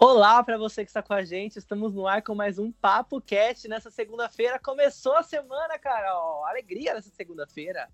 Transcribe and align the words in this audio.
Olá 0.00 0.44
para 0.44 0.56
você 0.56 0.84
que 0.84 0.90
está 0.90 1.02
com 1.02 1.12
a 1.12 1.24
gente, 1.24 1.58
estamos 1.58 1.92
no 1.92 2.06
ar 2.06 2.22
com 2.22 2.32
mais 2.32 2.56
um 2.56 2.70
Papo 2.70 3.20
Cast 3.20 3.66
nessa 3.66 3.90
segunda-feira. 3.90 4.56
Começou 4.56 5.16
a 5.16 5.24
semana, 5.24 5.76
Carol! 5.76 6.46
Alegria 6.46 6.94
nessa 6.94 7.10
segunda-feira. 7.10 7.88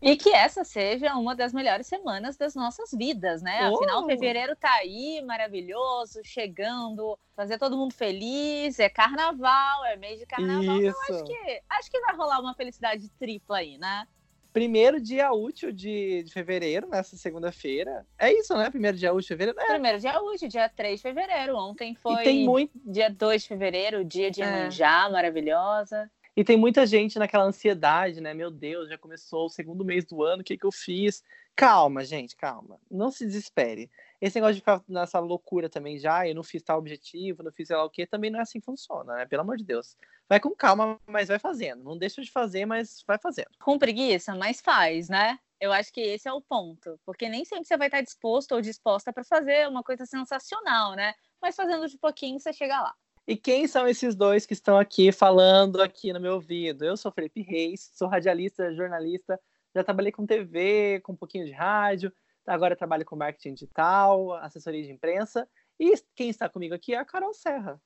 E 0.00 0.16
que 0.16 0.30
essa 0.30 0.64
seja 0.64 1.14
uma 1.14 1.36
das 1.36 1.52
melhores 1.52 1.86
semanas 1.86 2.38
das 2.38 2.54
nossas 2.54 2.90
vidas, 2.92 3.42
né? 3.42 3.68
Oh. 3.68 3.76
Afinal, 3.76 4.06
fevereiro 4.06 4.56
tá 4.56 4.72
aí, 4.76 5.22
maravilhoso, 5.26 6.22
chegando, 6.24 7.18
fazer 7.36 7.58
todo 7.58 7.76
mundo 7.76 7.92
feliz, 7.92 8.78
é 8.78 8.88
carnaval, 8.88 9.84
é 9.84 9.94
mês 9.94 10.20
de 10.20 10.24
carnaval. 10.24 10.80
Isso. 10.80 10.98
Então 11.04 11.16
acho 11.16 11.24
que, 11.24 11.62
acho 11.68 11.90
que 11.90 12.00
vai 12.00 12.16
rolar 12.16 12.40
uma 12.40 12.54
felicidade 12.54 13.10
tripla 13.18 13.58
aí, 13.58 13.76
né? 13.76 14.08
Primeiro 14.52 15.00
dia 15.00 15.32
útil 15.32 15.72
de, 15.72 16.22
de 16.22 16.32
fevereiro, 16.32 16.88
nessa 16.88 17.16
segunda-feira. 17.16 18.06
É 18.18 18.32
isso, 18.32 18.56
né? 18.56 18.70
Primeiro 18.70 18.96
dia 18.96 19.12
útil 19.12 19.20
de 19.20 19.28
fevereiro? 19.28 19.60
É. 19.60 19.66
Primeiro 19.66 19.98
dia 19.98 20.20
útil, 20.20 20.48
dia 20.48 20.68
3 20.68 20.96
de 20.96 21.02
fevereiro. 21.02 21.56
Ontem 21.56 21.94
foi 21.94 22.44
muito... 22.44 22.72
dia 22.84 23.10
2 23.10 23.42
de 23.42 23.48
fevereiro, 23.48 24.04
dia 24.04 24.30
de 24.30 24.42
é. 24.42 24.68
maravilhosa. 25.10 26.10
E 26.34 26.42
tem 26.42 26.56
muita 26.56 26.86
gente 26.86 27.18
naquela 27.18 27.44
ansiedade, 27.44 28.20
né? 28.20 28.32
Meu 28.32 28.50
Deus, 28.50 28.88
já 28.88 28.96
começou 28.96 29.46
o 29.46 29.50
segundo 29.50 29.84
mês 29.84 30.04
do 30.06 30.22
ano, 30.22 30.40
o 30.40 30.44
que, 30.44 30.56
que 30.56 30.64
eu 30.64 30.72
fiz? 30.72 31.22
Calma, 31.54 32.04
gente, 32.04 32.36
calma. 32.36 32.80
Não 32.90 33.10
se 33.10 33.26
desespere. 33.26 33.90
Esse 34.20 34.36
negócio 34.36 34.54
de 34.54 34.60
ficar 34.60 34.82
nessa 34.88 35.18
loucura 35.18 35.68
também 35.68 35.98
já, 35.98 36.26
eu 36.26 36.34
não 36.34 36.42
fiz 36.42 36.62
tal 36.62 36.78
objetivo, 36.78 37.42
não 37.42 37.52
fiz 37.52 37.68
sei 37.68 37.76
lá 37.76 37.84
o 37.84 37.90
que, 37.90 38.06
também 38.06 38.30
não 38.30 38.38
é 38.38 38.42
assim 38.42 38.58
que 38.58 38.64
funciona, 38.64 39.16
né? 39.16 39.26
Pelo 39.26 39.42
amor 39.42 39.56
de 39.56 39.64
Deus. 39.64 39.96
Vai 40.28 40.40
com 40.40 40.54
calma, 40.54 40.98
mas 41.06 41.28
vai 41.28 41.38
fazendo. 41.38 41.84
Não 41.84 41.98
deixa 41.98 42.22
de 42.22 42.30
fazer, 42.30 42.64
mas 42.64 43.04
vai 43.06 43.18
fazendo. 43.18 43.50
Com 43.60 43.78
preguiça, 43.78 44.34
mas 44.34 44.60
faz, 44.60 45.08
né? 45.08 45.38
Eu 45.60 45.72
acho 45.72 45.92
que 45.92 46.00
esse 46.00 46.26
é 46.26 46.32
o 46.32 46.40
ponto. 46.40 46.98
Porque 47.04 47.28
nem 47.28 47.44
sempre 47.44 47.66
você 47.66 47.76
vai 47.76 47.88
estar 47.88 48.00
disposto 48.00 48.52
ou 48.52 48.60
disposta 48.60 49.12
para 49.12 49.22
fazer 49.22 49.68
uma 49.68 49.82
coisa 49.82 50.06
sensacional, 50.06 50.94
né? 50.94 51.14
Mas 51.40 51.54
fazendo 51.54 51.86
de 51.86 51.98
pouquinho, 51.98 52.40
você 52.40 52.52
chega 52.52 52.80
lá. 52.80 52.94
E 53.26 53.36
quem 53.36 53.68
são 53.68 53.86
esses 53.86 54.16
dois 54.16 54.44
que 54.44 54.52
estão 54.52 54.76
aqui 54.76 55.12
falando 55.12 55.80
aqui 55.80 56.12
no 56.12 56.20
meu 56.20 56.34
ouvido? 56.34 56.84
Eu 56.84 56.96
sou 56.96 57.12
Felipe 57.12 57.42
Reis, 57.42 57.92
sou 57.94 58.08
radialista, 58.08 58.74
jornalista, 58.74 59.38
já 59.74 59.82
trabalhei 59.84 60.12
com 60.12 60.26
TV, 60.26 61.00
com 61.00 61.12
um 61.12 61.16
pouquinho 61.16 61.44
de 61.44 61.52
rádio, 61.52 62.12
agora 62.46 62.76
trabalho 62.76 63.04
com 63.04 63.16
marketing 63.16 63.54
digital, 63.54 64.32
assessoria 64.34 64.82
de 64.82 64.92
imprensa. 64.92 65.48
E 65.78 65.94
quem 66.14 66.28
está 66.28 66.48
comigo 66.48 66.74
aqui 66.74 66.94
é 66.94 66.98
a 66.98 67.04
Carol 67.04 67.34
Serra. 67.34 67.80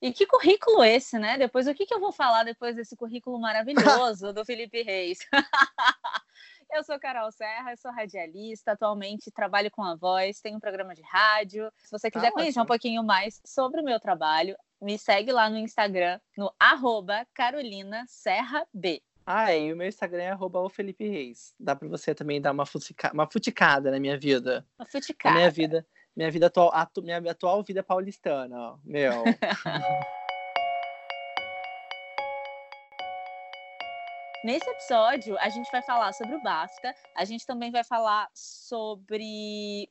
E 0.00 0.12
que 0.12 0.26
currículo 0.26 0.84
esse, 0.84 1.18
né? 1.18 1.38
Depois, 1.38 1.66
o 1.66 1.74
que, 1.74 1.86
que 1.86 1.94
eu 1.94 2.00
vou 2.00 2.12
falar 2.12 2.44
depois 2.44 2.76
desse 2.76 2.96
currículo 2.96 3.40
maravilhoso 3.40 4.32
do 4.32 4.44
Felipe 4.44 4.82
Reis? 4.82 5.18
Eu 6.72 6.82
sou 6.82 6.98
Carol 6.98 7.30
Serra, 7.30 7.76
sou 7.76 7.92
radialista, 7.92 8.72
atualmente 8.72 9.30
trabalho 9.30 9.70
com 9.70 9.82
a 9.82 9.94
voz, 9.94 10.40
tenho 10.40 10.56
um 10.56 10.60
programa 10.60 10.94
de 10.94 11.02
rádio. 11.02 11.70
Se 11.78 11.90
você 11.90 12.10
quiser 12.10 12.30
tá 12.30 12.32
conhecer 12.32 12.60
um 12.60 12.66
pouquinho 12.66 13.04
mais 13.04 13.40
sobre 13.46 13.80
o 13.80 13.84
meu 13.84 14.00
trabalho, 14.00 14.56
me 14.80 14.98
segue 14.98 15.30
lá 15.30 15.48
no 15.48 15.56
Instagram, 15.56 16.18
no 16.36 16.52
arroba 16.58 17.24
Carolina 17.32 18.04
Ah, 19.26 19.54
e 19.56 19.72
o 19.72 19.76
meu 19.76 19.88
Instagram 19.88 20.22
é 20.22 20.30
arroba 20.30 20.60
o 20.60 20.68
Felipe 20.68 21.08
Reis. 21.08 21.54
Dá 21.58 21.74
para 21.74 21.88
você 21.88 22.14
também 22.14 22.42
dar 22.42 22.52
uma, 22.52 22.66
futica, 22.66 23.10
uma 23.14 23.26
futicada 23.26 23.90
na 23.90 23.98
minha 23.98 24.18
vida. 24.18 24.66
Uma 24.78 24.84
futicada. 24.84 25.32
Na 25.32 25.40
minha 25.40 25.50
vida, 25.50 25.86
minha 26.14 26.30
vida 26.30 26.48
atual, 26.48 26.70
atu, 26.74 27.02
minha 27.02 27.16
atual 27.30 27.62
vida 27.62 27.82
paulistana, 27.82 28.54
ó. 28.54 28.78
Meu. 28.84 29.24
Nesse 34.44 34.68
episódio, 34.68 35.38
a 35.38 35.48
gente 35.48 35.72
vai 35.72 35.80
falar 35.80 36.12
sobre 36.12 36.34
o 36.34 36.42
BAFTA, 36.42 36.94
a 37.16 37.24
gente 37.24 37.46
também 37.46 37.70
vai 37.70 37.82
falar 37.82 38.28
sobre 38.34 39.90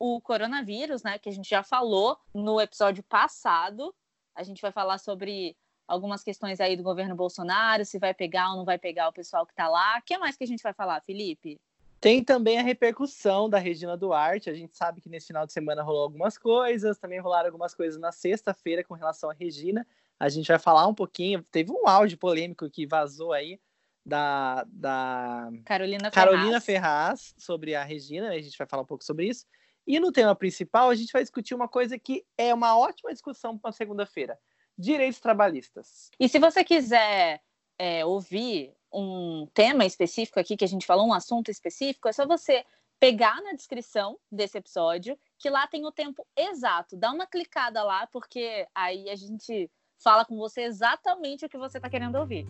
o 0.00 0.20
coronavírus, 0.20 1.04
né? 1.04 1.16
Que 1.16 1.28
a 1.28 1.32
gente 1.32 1.48
já 1.48 1.62
falou 1.62 2.18
no 2.34 2.60
episódio 2.60 3.04
passado. 3.04 3.94
A 4.34 4.42
gente 4.42 4.60
vai 4.60 4.72
falar 4.72 4.98
sobre 4.98 5.56
algumas 5.86 6.22
questões 6.22 6.60
aí 6.60 6.76
do 6.76 6.82
governo 6.82 7.14
Bolsonaro, 7.14 7.84
se 7.84 7.98
vai 7.98 8.14
pegar 8.14 8.50
ou 8.50 8.56
não 8.58 8.64
vai 8.64 8.78
pegar 8.78 9.08
o 9.08 9.12
pessoal 9.12 9.46
que 9.46 9.52
está 9.52 9.68
lá. 9.68 9.98
O 9.98 10.02
que 10.02 10.16
mais 10.18 10.36
que 10.36 10.44
a 10.44 10.46
gente 10.46 10.62
vai 10.62 10.72
falar, 10.72 11.00
Felipe? 11.02 11.60
Tem 12.00 12.22
também 12.22 12.58
a 12.58 12.62
repercussão 12.62 13.48
da 13.48 13.58
Regina 13.58 13.96
Duarte. 13.96 14.50
A 14.50 14.54
gente 14.54 14.76
sabe 14.76 15.00
que 15.00 15.08
nesse 15.08 15.28
final 15.28 15.46
de 15.46 15.52
semana 15.52 15.82
rolou 15.82 16.02
algumas 16.02 16.36
coisas, 16.36 16.98
também 16.98 17.18
rolaram 17.18 17.46
algumas 17.46 17.74
coisas 17.74 17.98
na 17.98 18.12
sexta-feira 18.12 18.84
com 18.84 18.94
relação 18.94 19.30
à 19.30 19.32
Regina. 19.32 19.86
A 20.20 20.28
gente 20.28 20.48
vai 20.48 20.58
falar 20.58 20.86
um 20.86 20.94
pouquinho. 20.94 21.42
Teve 21.50 21.72
um 21.72 21.88
áudio 21.88 22.18
polêmico 22.18 22.68
que 22.68 22.86
vazou 22.86 23.32
aí 23.32 23.58
da, 24.04 24.64
da 24.68 25.50
Carolina, 25.64 26.10
Carolina 26.10 26.60
Ferraz. 26.60 26.64
Ferraz 26.64 27.34
sobre 27.38 27.74
a 27.74 27.82
Regina, 27.82 28.30
a 28.30 28.40
gente 28.40 28.58
vai 28.58 28.66
falar 28.66 28.82
um 28.82 28.86
pouco 28.86 29.02
sobre 29.02 29.26
isso. 29.26 29.46
E 29.86 29.98
no 29.98 30.12
tema 30.12 30.34
principal, 30.34 30.90
a 30.90 30.94
gente 30.94 31.12
vai 31.12 31.22
discutir 31.22 31.54
uma 31.54 31.68
coisa 31.68 31.98
que 31.98 32.24
é 32.36 32.52
uma 32.52 32.76
ótima 32.76 33.12
discussão 33.12 33.56
para 33.56 33.72
segunda-feira: 33.72 34.38
direitos 34.76 35.20
trabalhistas. 35.20 36.10
E 36.18 36.28
se 36.28 36.38
você 36.38 36.64
quiser 36.64 37.40
é, 37.78 38.04
ouvir 38.04 38.74
um 38.92 39.46
tema 39.52 39.84
específico 39.84 40.38
aqui 40.38 40.56
que 40.56 40.64
a 40.64 40.68
gente 40.68 40.86
falou, 40.86 41.06
um 41.06 41.12
assunto 41.12 41.50
específico, 41.50 42.08
é 42.08 42.12
só 42.12 42.26
você 42.26 42.64
pegar 43.00 43.42
na 43.42 43.52
descrição 43.52 44.18
desse 44.30 44.56
episódio, 44.56 45.18
que 45.38 45.50
lá 45.50 45.66
tem 45.66 45.84
o 45.84 45.92
tempo 45.92 46.26
exato. 46.36 46.96
Dá 46.96 47.12
uma 47.12 47.26
clicada 47.26 47.82
lá, 47.82 48.06
porque 48.06 48.66
aí 48.74 49.10
a 49.10 49.16
gente 49.16 49.70
fala 49.98 50.24
com 50.24 50.36
você 50.36 50.62
exatamente 50.62 51.44
o 51.44 51.48
que 51.48 51.58
você 51.58 51.78
está 51.78 51.90
querendo 51.90 52.16
ouvir. 52.16 52.46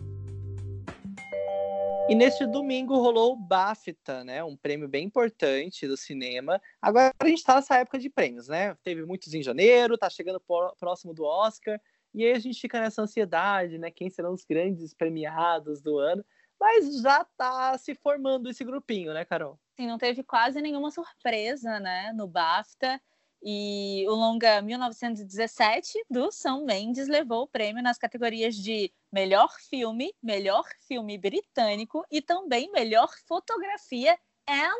E 2.07 2.13
neste 2.13 2.45
domingo 2.45 2.95
rolou 2.99 3.33
o 3.33 3.35
BAFTA, 3.35 4.23
né? 4.23 4.43
Um 4.43 4.55
prêmio 4.55 4.87
bem 4.87 5.05
importante 5.05 5.87
do 5.87 5.97
cinema. 5.97 6.61
Agora 6.79 7.11
a 7.19 7.27
gente 7.27 7.39
está 7.39 7.55
nessa 7.55 7.77
época 7.77 7.97
de 7.97 8.11
prêmios, 8.11 8.47
né? 8.47 8.77
Teve 8.83 9.03
muitos 9.03 9.33
em 9.33 9.41
janeiro, 9.41 9.97
tá 9.97 10.07
chegando 10.07 10.39
próximo 10.77 11.15
do 11.15 11.23
Oscar. 11.23 11.81
E 12.15 12.23
aí 12.23 12.31
a 12.31 12.39
gente 12.39 12.61
fica 12.61 12.79
nessa 12.79 13.01
ansiedade, 13.01 13.77
né? 13.77 13.91
Quem 13.91 14.09
serão 14.09 14.33
os 14.33 14.45
grandes 14.45 14.93
premiados 14.93 15.81
do 15.81 15.99
ano? 15.99 16.25
Mas 16.57 17.01
já 17.01 17.25
tá 17.37 17.77
se 17.77 17.93
formando 17.93 18.49
esse 18.49 18.63
grupinho, 18.63 19.13
né, 19.13 19.25
Carol? 19.25 19.59
Sim, 19.75 19.87
não 19.87 19.97
teve 19.97 20.23
quase 20.23 20.61
nenhuma 20.61 20.89
surpresa, 20.91 21.77
né, 21.81 22.13
no 22.13 22.25
BAFTA. 22.25 23.01
E 23.43 24.05
o 24.07 24.13
longa 24.13 24.61
1917 24.61 26.05
do 26.09 26.31
São 26.31 26.65
Mendes 26.65 27.09
levou 27.09 27.43
o 27.43 27.47
prêmio 27.47 27.83
nas 27.83 27.97
categorias 27.97 28.55
de 28.55 28.91
melhor 29.11 29.53
filme, 29.69 30.15
melhor 30.23 30.63
filme 30.87 31.17
britânico 31.17 32.03
e 32.09 32.21
também 32.21 32.71
melhor 32.71 33.09
fotografia 33.27 34.17
and 34.47 34.79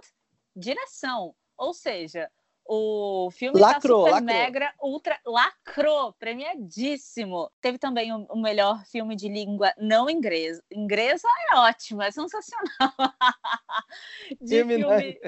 direção. 0.55 1.35
Ou 1.57 1.73
seja, 1.73 2.31
o 2.67 3.29
filme 3.31 3.59
tá 3.59 3.67
lacrou, 3.67 4.05
tá 4.05 4.17
super 4.17 4.25
lacrou. 4.25 4.43
mega 4.43 4.73
ultra 4.81 5.19
lacrou, 5.25 6.13
premiadíssimo. 6.13 7.51
Teve 7.61 7.77
também 7.77 8.11
o, 8.11 8.25
o, 8.29 8.41
melhor 8.41 8.83
filme 8.85 9.15
de 9.15 9.27
língua 9.27 9.71
não 9.77 10.09
inglesa. 10.09 10.63
Inglesa 10.71 11.27
é 11.51 11.57
ótimo, 11.57 12.01
é 12.01 12.09
sensacional. 12.09 12.65
de 14.41 14.65
filme, 14.65 14.83
filme 14.83 15.19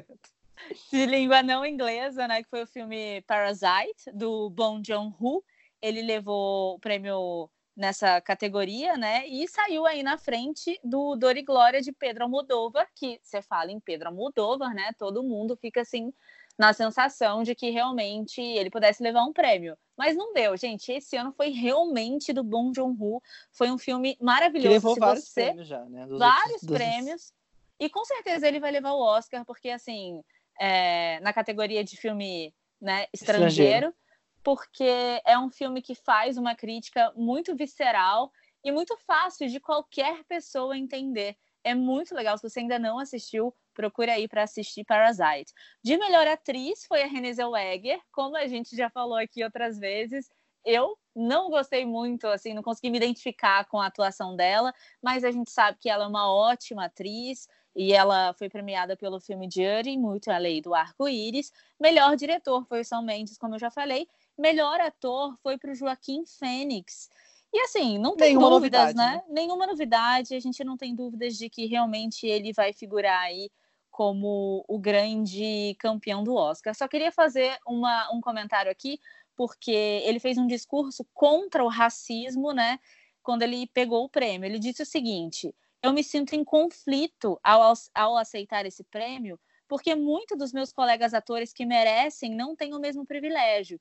de 0.91 1.05
língua 1.05 1.43
não 1.43 1.65
inglesa, 1.65 2.27
né, 2.27 2.41
que 2.41 2.49
foi 2.49 2.63
o 2.63 2.67
filme 2.67 3.21
Parasite 3.21 4.11
do 4.13 4.49
Bong 4.49 4.81
Joon-ho. 4.85 5.43
Ele 5.79 6.01
levou 6.01 6.75
o 6.75 6.79
prêmio 6.79 7.49
nessa 7.75 8.19
categoria, 8.19 8.97
né? 8.97 9.27
E 9.27 9.47
saiu 9.47 9.85
aí 9.85 10.01
na 10.01 10.17
frente 10.17 10.79
do 10.83 11.15
Dor 11.15 11.37
e 11.37 11.43
Glória 11.43 11.79
de 11.79 11.91
Pedro 11.91 12.23
Almodóvar, 12.23 12.87
que 12.95 13.19
você 13.21 13.39
fala 13.39 13.71
em 13.71 13.79
Pedro 13.79 14.09
Almodóvar, 14.09 14.73
né? 14.73 14.91
Todo 14.97 15.23
mundo 15.23 15.55
fica 15.55 15.81
assim 15.81 16.11
na 16.57 16.73
sensação 16.73 17.43
de 17.43 17.53
que 17.53 17.69
realmente 17.69 18.41
ele 18.41 18.69
pudesse 18.69 19.03
levar 19.03 19.23
um 19.23 19.33
prêmio. 19.33 19.77
Mas 19.95 20.15
não 20.15 20.33
deu, 20.33 20.57
gente. 20.57 20.91
Esse 20.91 21.15
ano 21.15 21.31
foi 21.31 21.49
realmente 21.49 22.33
do 22.33 22.43
Bong 22.43 22.73
Joon-ho. 22.75 23.21
Foi 23.51 23.69
um 23.69 23.77
filme 23.77 24.17
maravilhoso. 24.19 24.67
Que 24.67 24.73
levou 24.73 24.93
Se 24.95 24.99
vários 24.99 25.25
você... 25.25 25.45
prêmios 25.45 25.67
já, 25.67 25.85
né? 25.85 26.07
Dos 26.07 26.19
vários 26.19 26.63
outros... 26.63 26.77
prêmios. 26.77 27.33
E 27.79 27.89
com 27.89 28.03
certeza 28.05 28.47
ele 28.47 28.59
vai 28.59 28.71
levar 28.71 28.93
o 28.93 29.01
Oscar, 29.01 29.45
porque 29.45 29.69
assim, 29.69 30.23
é... 30.59 31.19
na 31.19 31.31
categoria 31.31 31.83
de 31.83 31.95
filme 31.95 32.53
né, 32.81 33.05
estrangeiro, 33.13 33.47
estrangeiro, 33.47 33.95
porque 34.43 35.21
é 35.25 35.37
um 35.37 35.49
filme 35.49 35.81
que 35.81 35.93
faz 35.93 36.37
uma 36.37 36.55
crítica 36.55 37.11
muito 37.15 37.55
visceral 37.55 38.31
e 38.63 38.71
muito 38.71 38.97
fácil 39.05 39.47
de 39.47 39.59
qualquer 39.59 40.23
pessoa 40.23 40.77
entender. 40.77 41.37
É 41.67 41.75
muito 41.75 42.15
legal. 42.15 42.37
Se 42.37 42.49
você 42.49 42.61
ainda 42.61 42.79
não 42.79 42.97
assistiu, 42.97 43.53
procure 43.73 44.09
aí 44.09 44.25
para 44.25 44.43
assistir 44.43 44.85
Parasite. 44.85 45.51
De 45.83 45.97
melhor 45.97 46.25
atriz 46.25 46.85
foi 46.87 47.03
a 47.03 47.07
Renée 47.07 47.33
Zellweger, 47.33 47.99
como 48.09 48.37
a 48.37 48.47
gente 48.47 48.73
já 48.73 48.89
falou 48.89 49.17
aqui 49.17 49.43
outras 49.43 49.77
vezes. 49.77 50.29
Eu 50.65 50.97
não 51.13 51.49
gostei 51.49 51.85
muito, 51.85 52.25
assim, 52.27 52.53
não 52.53 52.63
consegui 52.63 52.89
me 52.89 52.95
identificar 52.95 53.65
com 53.65 53.81
a 53.81 53.87
atuação 53.87 54.33
dela, 54.33 54.73
mas 55.03 55.25
a 55.25 55.31
gente 55.31 55.51
sabe 55.51 55.77
que 55.77 55.89
ela 55.89 56.05
é 56.05 56.07
uma 56.07 56.31
ótima 56.33 56.85
atriz 56.85 57.49
e 57.75 57.91
ela 57.91 58.33
foi 58.33 58.47
premiada 58.49 58.95
pelo 58.95 59.19
filme 59.19 59.49
Jury, 59.53 59.97
muito 59.97 60.31
a 60.31 60.37
lei 60.37 60.61
do 60.61 60.73
arco-íris. 60.73 61.51
Melhor 61.77 62.15
diretor 62.15 62.65
foi 62.65 62.79
o 62.79 62.85
São 62.85 63.03
Mendes, 63.03 63.37
como 63.37 63.55
eu 63.55 63.59
já 63.59 63.69
falei. 63.69 64.07
Melhor 64.37 64.79
ator 64.79 65.35
foi 65.43 65.57
para 65.57 65.71
o 65.71 65.75
Joaquim 65.75 66.25
Fênix. 66.25 67.09
E 67.53 67.59
assim, 67.61 67.97
não 67.97 68.15
tem 68.15 68.29
Nenhuma 68.29 68.49
dúvidas, 68.49 68.93
novidade, 68.93 68.97
né? 68.97 69.23
né? 69.27 69.33
Nenhuma 69.33 69.65
novidade, 69.65 70.35
a 70.35 70.39
gente 70.39 70.63
não 70.63 70.77
tem 70.77 70.93
dúvidas 70.93 71.37
de 71.37 71.49
que 71.49 71.65
realmente 71.65 72.27
ele 72.27 72.51
vai 72.53 72.73
figurar 72.73 73.21
aí 73.21 73.49
como 73.89 74.63
o 74.67 74.77
grande 74.77 75.75
campeão 75.79 76.23
do 76.23 76.35
Oscar. 76.35 76.75
Só 76.75 76.87
queria 76.87 77.11
fazer 77.11 77.57
uma, 77.65 78.13
um 78.13 78.21
comentário 78.21 78.71
aqui, 78.71 78.99
porque 79.35 79.71
ele 79.71 80.19
fez 80.19 80.37
um 80.37 80.45
discurso 80.45 81.05
contra 81.13 81.63
o 81.63 81.67
racismo, 81.67 82.51
né? 82.51 82.79
Quando 83.23 83.43
ele 83.43 83.65
pegou 83.67 84.03
o 84.03 84.09
prêmio. 84.09 84.45
Ele 84.45 84.59
disse 84.59 84.83
o 84.83 84.85
seguinte: 84.85 85.53
eu 85.81 85.93
me 85.93 86.03
sinto 86.03 86.33
em 86.33 86.43
conflito 86.43 87.39
ao, 87.43 87.73
ao 87.93 88.17
aceitar 88.17 88.65
esse 88.65 88.83
prêmio, 88.83 89.39
porque 89.67 89.95
muitos 89.95 90.37
dos 90.37 90.53
meus 90.53 90.71
colegas 90.71 91.13
atores 91.13 91.53
que 91.53 91.65
merecem 91.65 92.35
não 92.35 92.55
têm 92.55 92.73
o 92.73 92.79
mesmo 92.79 93.05
privilégio. 93.05 93.79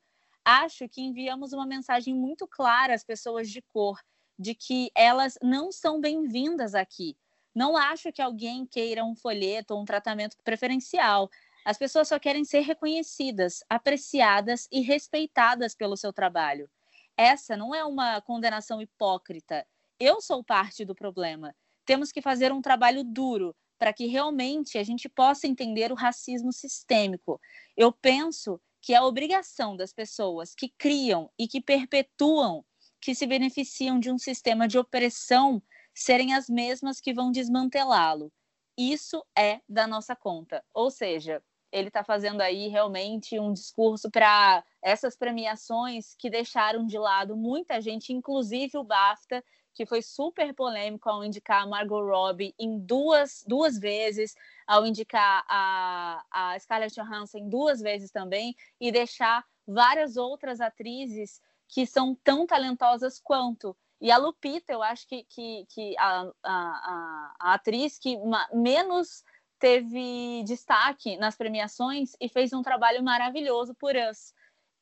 Acho 0.49 0.89
que 0.89 1.03
enviamos 1.03 1.53
uma 1.53 1.67
mensagem 1.67 2.15
muito 2.15 2.47
clara 2.47 2.95
às 2.95 3.03
pessoas 3.03 3.51
de 3.51 3.61
cor 3.61 4.01
de 4.39 4.55
que 4.55 4.93
elas 4.95 5.37
não 5.43 5.73
são 5.73 6.01
bem-vindas 6.01 6.73
aqui. 6.73 7.17
Não 7.53 7.77
acho 7.77 8.13
que 8.13 8.23
alguém 8.23 8.65
queira 8.65 9.05
um 9.05 9.17
folheto 9.17 9.75
ou 9.75 9.83
um 9.83 9.85
tratamento 9.85 10.37
preferencial. 10.45 11.29
As 11.65 11.77
pessoas 11.77 12.07
só 12.07 12.17
querem 12.21 12.45
ser 12.45 12.61
reconhecidas, 12.61 13.59
apreciadas 13.69 14.69
e 14.71 14.83
respeitadas 14.83 15.75
pelo 15.75 15.97
seu 15.97 16.13
trabalho. 16.13 16.71
Essa 17.17 17.57
não 17.57 17.75
é 17.75 17.85
uma 17.85 18.21
condenação 18.21 18.81
hipócrita. 18.81 19.67
Eu 19.99 20.21
sou 20.21 20.45
parte 20.45 20.85
do 20.85 20.95
problema. 20.95 21.57
Temos 21.85 22.13
que 22.13 22.23
fazer 22.23 22.53
um 22.53 22.63
trabalho 22.63 23.03
duro 23.03 23.53
para 23.77 23.93
que 23.93 24.07
realmente 24.07 24.79
a 24.79 24.85
gente 24.85 25.09
possa 25.09 25.49
entender 25.49 25.91
o 25.91 25.97
racismo 25.97 26.53
sistêmico. 26.53 27.41
Eu 27.77 27.91
penso 27.91 28.61
que 28.87 28.95
é 28.95 28.99
a 28.99 29.05
obrigação 29.05 29.77
das 29.77 29.93
pessoas 29.93 30.55
que 30.55 30.69
criam 30.69 31.29
e 31.37 31.49
que 31.49 31.61
perpetuam, 31.61 32.65
que 33.01 33.17
se 33.17 33.27
beneficiam 33.27 33.99
de 33.99 34.13
um 34.13 34.17
sistema 34.17 34.69
de 34.69 34.79
opressão, 34.79 35.61
serem 35.93 36.33
as 36.33 36.49
mesmas 36.49 37.01
que 37.01 37.13
vão 37.13 37.33
desmantelá-lo. 37.33 38.33
Isso 38.79 39.27
é 39.37 39.61
da 39.69 39.89
nossa 39.89 40.15
conta. 40.15 40.65
Ou 40.73 40.89
seja, 40.89 41.43
ele 41.73 41.89
está 41.89 42.05
fazendo 42.05 42.41
aí 42.41 42.69
realmente 42.69 43.41
um 43.41 43.53
discurso 43.53 44.09
para 44.09 44.65
essas 44.81 45.17
premiações 45.17 46.15
que 46.17 46.31
deixaram 46.31 46.87
de 46.87 46.97
lado 46.97 47.37
muita 47.37 47.81
gente, 47.81 48.13
inclusive 48.13 48.79
o 48.79 48.85
BAFTA, 48.85 49.43
que 49.75 49.85
foi 49.85 50.01
super 50.01 50.55
polêmico 50.55 51.11
ao 51.11 51.25
indicar 51.25 51.65
a 51.65 51.67
Margot 51.67 52.07
Robbie 52.07 52.55
em 52.57 52.79
duas, 52.79 53.43
duas 53.49 53.77
vezes, 53.81 54.37
ao 54.67 54.87
indicar 54.87 55.45
a, 55.49 56.25
a 56.31 56.59
Scarlett 56.59 56.95
Johansson 56.95 57.49
duas 57.49 57.81
vezes 57.81 58.11
também, 58.11 58.55
e 58.81 58.91
deixar 58.91 59.45
várias 59.67 60.17
outras 60.17 60.61
atrizes 60.61 61.41
que 61.69 61.87
são 61.87 62.15
tão 62.23 62.47
talentosas 62.47 63.21
quanto. 63.21 63.77
E 64.01 64.11
a 64.11 64.19
Lupita, 64.19 64.73
eu 64.73 64.83
acho 64.83 65.07
que, 65.09 65.25
que, 65.25 65.67
que 65.71 65.99
a, 65.99 66.31
a, 66.45 67.35
a 67.41 67.55
atriz 67.55 67.99
que 67.99 68.19
menos 68.53 69.25
teve 69.59 70.43
destaque 70.45 71.17
nas 71.17 71.37
premiações 71.37 72.13
e 72.21 72.29
fez 72.29 72.53
um 72.53 72.63
trabalho 72.63 73.03
maravilhoso 73.03 73.75
por 73.75 73.95
Us. 73.97 74.35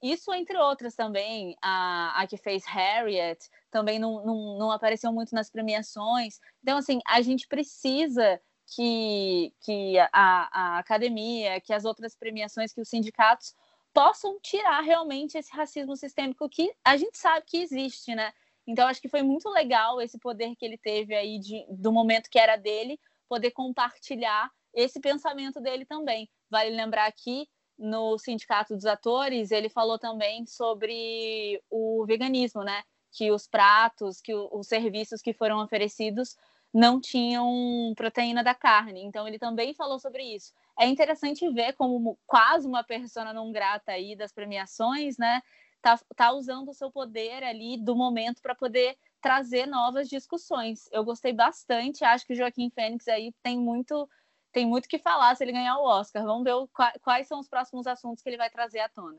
Isso, 0.03 0.35
entre 0.35 0.59
outras 0.59 0.95
também, 0.95 1.57
a, 1.63 2.21
a 2.21 2.27
que 2.27 2.37
fez 2.37 2.67
Harriet 2.67 3.39
também 3.71 3.99
não, 3.99 4.25
não, 4.25 4.59
não 4.59 4.71
apareceu 4.71 5.13
muito 5.13 5.35
nas 5.35 5.49
premiações. 5.49 6.41
Então, 6.63 6.77
assim, 6.77 6.99
a 7.07 7.23
gente 7.23 7.47
precisa 7.47 8.41
que, 8.67 9.53
que 9.61 9.99
a, 9.99 10.09
a 10.13 10.79
academia, 10.79 11.61
que 11.61 11.73
as 11.73 11.85
outras 11.85 12.17
premiações, 12.17 12.73
que 12.73 12.81
os 12.81 12.89
sindicatos 12.89 13.55
possam 13.93 14.39
tirar 14.41 14.81
realmente 14.81 15.39
esse 15.39 15.53
racismo 15.53 15.97
sistêmico 15.97 16.49
que 16.49 16.75
a 16.85 16.97
gente 16.97 17.17
sabe 17.17 17.47
que 17.47 17.59
existe, 17.59 18.15
né? 18.15 18.33
Então, 18.67 18.89
acho 18.89 19.01
que 19.01 19.09
foi 19.09 19.23
muito 19.23 19.49
legal 19.51 20.01
esse 20.01 20.19
poder 20.19 20.57
que 20.57 20.65
ele 20.65 20.79
teve 20.79 21.15
aí 21.15 21.39
de, 21.39 21.65
do 21.69 21.93
momento 21.93 22.31
que 22.31 22.39
era 22.39 22.57
dele, 22.57 22.99
poder 23.29 23.51
compartilhar 23.51 24.51
esse 24.73 24.99
pensamento 25.01 25.61
dele 25.61 25.85
também. 25.85 26.29
Vale 26.51 26.71
lembrar 26.71 27.07
aqui 27.07 27.47
no 27.79 28.19
Sindicato 28.19 28.75
dos 28.75 28.87
Atores, 28.87 29.51
ele 29.51 29.69
falou 29.69 29.99
também 29.99 30.47
sobre 30.47 31.61
o 31.71 32.05
veganismo, 32.07 32.63
né? 32.63 32.83
Que 33.13 33.31
os 33.31 33.47
pratos, 33.47 34.21
que 34.21 34.35
os 34.35 34.67
serviços 34.67 35.21
que 35.21 35.33
foram 35.33 35.63
oferecidos 35.63 36.37
não 36.75 37.00
tinham 37.00 37.94
proteína 37.97 38.43
da 38.43 38.53
carne. 38.53 39.05
Então 39.05 39.29
ele 39.29 39.38
também 39.38 39.73
falou 39.73 40.00
sobre 40.00 40.25
isso. 40.25 40.53
É 40.76 40.87
interessante 40.87 41.49
ver 41.50 41.75
como 41.75 42.19
quase 42.26 42.67
uma 42.67 42.82
persona 42.82 43.32
não 43.32 43.53
grata 43.53 43.93
aí 43.93 44.17
das 44.17 44.32
premiações, 44.32 45.17
né? 45.17 45.41
Tá, 45.81 46.00
tá 46.17 46.32
usando 46.32 46.71
o 46.71 46.75
seu 46.75 46.91
poder 46.91 47.44
ali 47.44 47.79
do 47.79 47.94
momento 47.94 48.43
para 48.43 48.55
poder 48.55 48.97
trazer 49.21 49.67
novas 49.67 50.09
discussões. 50.09 50.88
Eu 50.91 51.05
gostei 51.05 51.32
bastante, 51.32 52.05
acho 52.05 52.26
que 52.26 52.32
o 52.32 52.37
Joaquim 52.37 52.69
Fênix 52.71 53.06
aí 53.06 53.32
tem 53.43 53.56
muito 53.56 54.09
tem 54.50 54.65
muito 54.65 54.88
que 54.88 55.00
falar 55.00 55.35
se 55.35 55.43
ele 55.43 55.50
ganhar 55.50 55.77
o 55.79 55.85
Oscar. 55.85 56.25
Vamos 56.25 56.44
ver 56.44 56.55
o, 56.55 56.69
quais 57.03 57.27
são 57.27 57.41
os 57.41 57.49
próximos 57.49 57.88
assuntos 57.88 58.23
que 58.23 58.29
ele 58.29 58.37
vai 58.37 58.49
trazer 58.49 58.79
à 58.79 58.88
tona. 58.88 59.19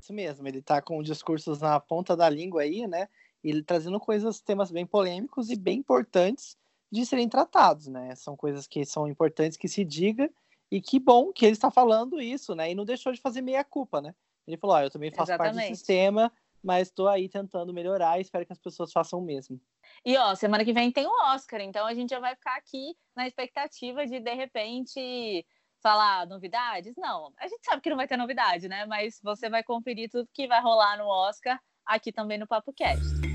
Isso 0.00 0.12
mesmo, 0.12 0.46
ele 0.46 0.58
está 0.58 0.80
com 0.80 1.02
discursos 1.02 1.60
na 1.60 1.80
ponta 1.80 2.16
da 2.16 2.28
língua 2.28 2.62
aí, 2.62 2.86
né? 2.86 3.08
Ele 3.42 3.62
trazendo 3.62 4.00
coisas, 4.00 4.40
temas 4.40 4.70
bem 4.70 4.86
polêmicos 4.86 5.50
e 5.50 5.56
bem 5.56 5.78
importantes 5.78 6.56
de 6.90 7.04
serem 7.04 7.28
tratados, 7.28 7.86
né? 7.86 8.14
São 8.14 8.36
coisas 8.36 8.66
que 8.66 8.84
são 8.84 9.08
importantes 9.08 9.56
que 9.56 9.68
se 9.68 9.84
diga 9.84 10.30
e 10.70 10.80
que 10.80 10.98
bom 10.98 11.32
que 11.32 11.44
ele 11.44 11.52
está 11.52 11.70
falando 11.70 12.20
isso, 12.20 12.54
né? 12.54 12.70
E 12.70 12.74
não 12.74 12.84
deixou 12.84 13.12
de 13.12 13.20
fazer 13.20 13.42
meia 13.42 13.64
culpa, 13.64 14.00
né? 14.00 14.14
Ele 14.46 14.56
falou, 14.56 14.76
ah, 14.76 14.84
eu 14.84 14.90
também 14.90 15.10
faço 15.10 15.30
Exatamente. 15.30 15.56
parte 15.56 15.70
do 15.70 15.76
sistema, 15.76 16.32
mas 16.62 16.88
estou 16.88 17.08
aí 17.08 17.28
tentando 17.28 17.72
melhorar 17.72 18.18
e 18.18 18.22
espero 18.22 18.46
que 18.46 18.52
as 18.52 18.58
pessoas 18.58 18.92
façam 18.92 19.18
o 19.18 19.22
mesmo. 19.22 19.60
E 20.04 20.16
ó, 20.16 20.34
semana 20.34 20.64
que 20.64 20.72
vem 20.72 20.90
tem 20.90 21.06
o 21.06 21.32
Oscar, 21.32 21.60
então 21.60 21.86
a 21.86 21.94
gente 21.94 22.10
já 22.10 22.20
vai 22.20 22.34
ficar 22.34 22.56
aqui 22.56 22.96
na 23.14 23.26
expectativa 23.26 24.06
de 24.06 24.20
de 24.20 24.34
repente 24.34 25.44
falar 25.82 26.26
novidades? 26.26 26.94
Não, 26.96 27.32
a 27.38 27.46
gente 27.46 27.64
sabe 27.64 27.80
que 27.80 27.90
não 27.90 27.96
vai 27.96 28.08
ter 28.08 28.16
novidade, 28.16 28.68
né? 28.68 28.86
Mas 28.86 29.20
você 29.22 29.48
vai 29.48 29.62
conferir 29.62 30.10
tudo 30.10 30.28
que 30.32 30.48
vai 30.48 30.60
rolar 30.60 30.96
no 30.96 31.06
Oscar 31.06 31.60
aqui 31.84 32.10
também 32.12 32.38
no 32.38 32.46
Papo 32.46 32.72
Cast. 32.72 33.25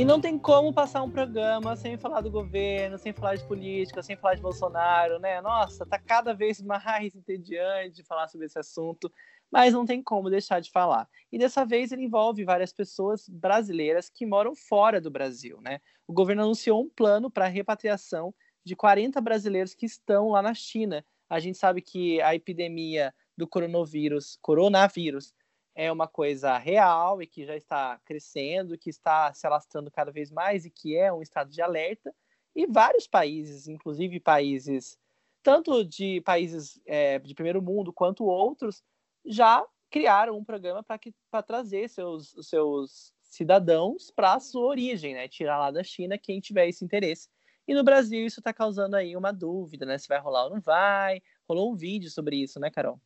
E 0.00 0.04
não 0.04 0.18
tem 0.18 0.38
como 0.38 0.72
passar 0.72 1.02
um 1.02 1.10
programa 1.10 1.76
sem 1.76 1.98
falar 1.98 2.22
do 2.22 2.30
governo, 2.30 2.96
sem 2.96 3.12
falar 3.12 3.34
de 3.34 3.46
política, 3.46 4.02
sem 4.02 4.16
falar 4.16 4.34
de 4.34 4.40
Bolsonaro, 4.40 5.18
né? 5.18 5.42
Nossa, 5.42 5.84
tá 5.84 5.98
cada 5.98 6.32
vez 6.32 6.62
mais 6.62 7.14
entediante 7.14 8.02
falar 8.04 8.26
sobre 8.26 8.46
esse 8.46 8.58
assunto 8.58 9.12
mas 9.50 9.74
não 9.74 9.84
tem 9.84 10.02
como 10.02 10.30
deixar 10.30 10.58
de 10.60 10.70
falar. 10.70 11.06
E 11.30 11.36
dessa 11.36 11.66
vez 11.66 11.92
ele 11.92 12.04
envolve 12.04 12.44
várias 12.44 12.72
pessoas 12.72 13.28
brasileiras 13.28 14.08
que 14.08 14.24
moram 14.24 14.54
fora 14.54 15.00
do 15.00 15.10
Brasil, 15.10 15.60
né? 15.60 15.80
O 16.06 16.14
governo 16.14 16.44
anunciou 16.44 16.80
um 16.80 16.88
plano 16.88 17.30
para 17.30 17.46
repatriação 17.46 18.32
de 18.64 18.74
40 18.74 19.20
brasileiros 19.20 19.74
que 19.74 19.84
estão 19.84 20.30
lá 20.30 20.40
na 20.40 20.54
China. 20.54 21.04
A 21.28 21.40
gente 21.40 21.58
sabe 21.58 21.82
que 21.82 22.22
a 22.22 22.34
epidemia 22.34 23.12
do 23.36 23.46
coronavírus, 23.46 24.38
coronavírus 24.40 25.34
é 25.80 25.90
uma 25.90 26.06
coisa 26.06 26.58
real 26.58 27.22
e 27.22 27.26
que 27.26 27.46
já 27.46 27.56
está 27.56 27.98
crescendo, 28.04 28.76
que 28.76 28.90
está 28.90 29.32
se 29.32 29.46
alastrando 29.46 29.90
cada 29.90 30.12
vez 30.12 30.30
mais 30.30 30.66
e 30.66 30.70
que 30.70 30.94
é 30.94 31.10
um 31.10 31.22
estado 31.22 31.50
de 31.50 31.62
alerta. 31.62 32.14
E 32.54 32.66
vários 32.66 33.06
países, 33.06 33.66
inclusive 33.66 34.20
países, 34.20 34.98
tanto 35.42 35.82
de 35.82 36.20
países 36.20 36.78
é, 36.84 37.18
de 37.18 37.34
primeiro 37.34 37.62
mundo 37.62 37.94
quanto 37.94 38.26
outros, 38.26 38.84
já 39.24 39.66
criaram 39.88 40.36
um 40.36 40.44
programa 40.44 40.84
para 40.84 41.42
trazer 41.42 41.88
seus, 41.88 42.36
seus 42.42 43.14
cidadãos 43.22 44.10
para 44.10 44.34
a 44.34 44.40
sua 44.40 44.66
origem, 44.66 45.14
né? 45.14 45.28
Tirar 45.28 45.58
lá 45.58 45.70
da 45.70 45.82
China 45.82 46.18
quem 46.18 46.40
tiver 46.40 46.68
esse 46.68 46.84
interesse. 46.84 47.30
E 47.66 47.72
no 47.72 47.82
Brasil 47.82 48.26
isso 48.26 48.40
está 48.40 48.52
causando 48.52 48.96
aí 48.96 49.16
uma 49.16 49.32
dúvida, 49.32 49.86
né? 49.86 49.96
Se 49.96 50.08
vai 50.08 50.20
rolar 50.20 50.44
ou 50.44 50.50
não 50.50 50.60
vai. 50.60 51.22
Rolou 51.48 51.72
um 51.72 51.74
vídeo 51.74 52.10
sobre 52.10 52.36
isso, 52.36 52.60
né, 52.60 52.68
Carol? 52.70 53.00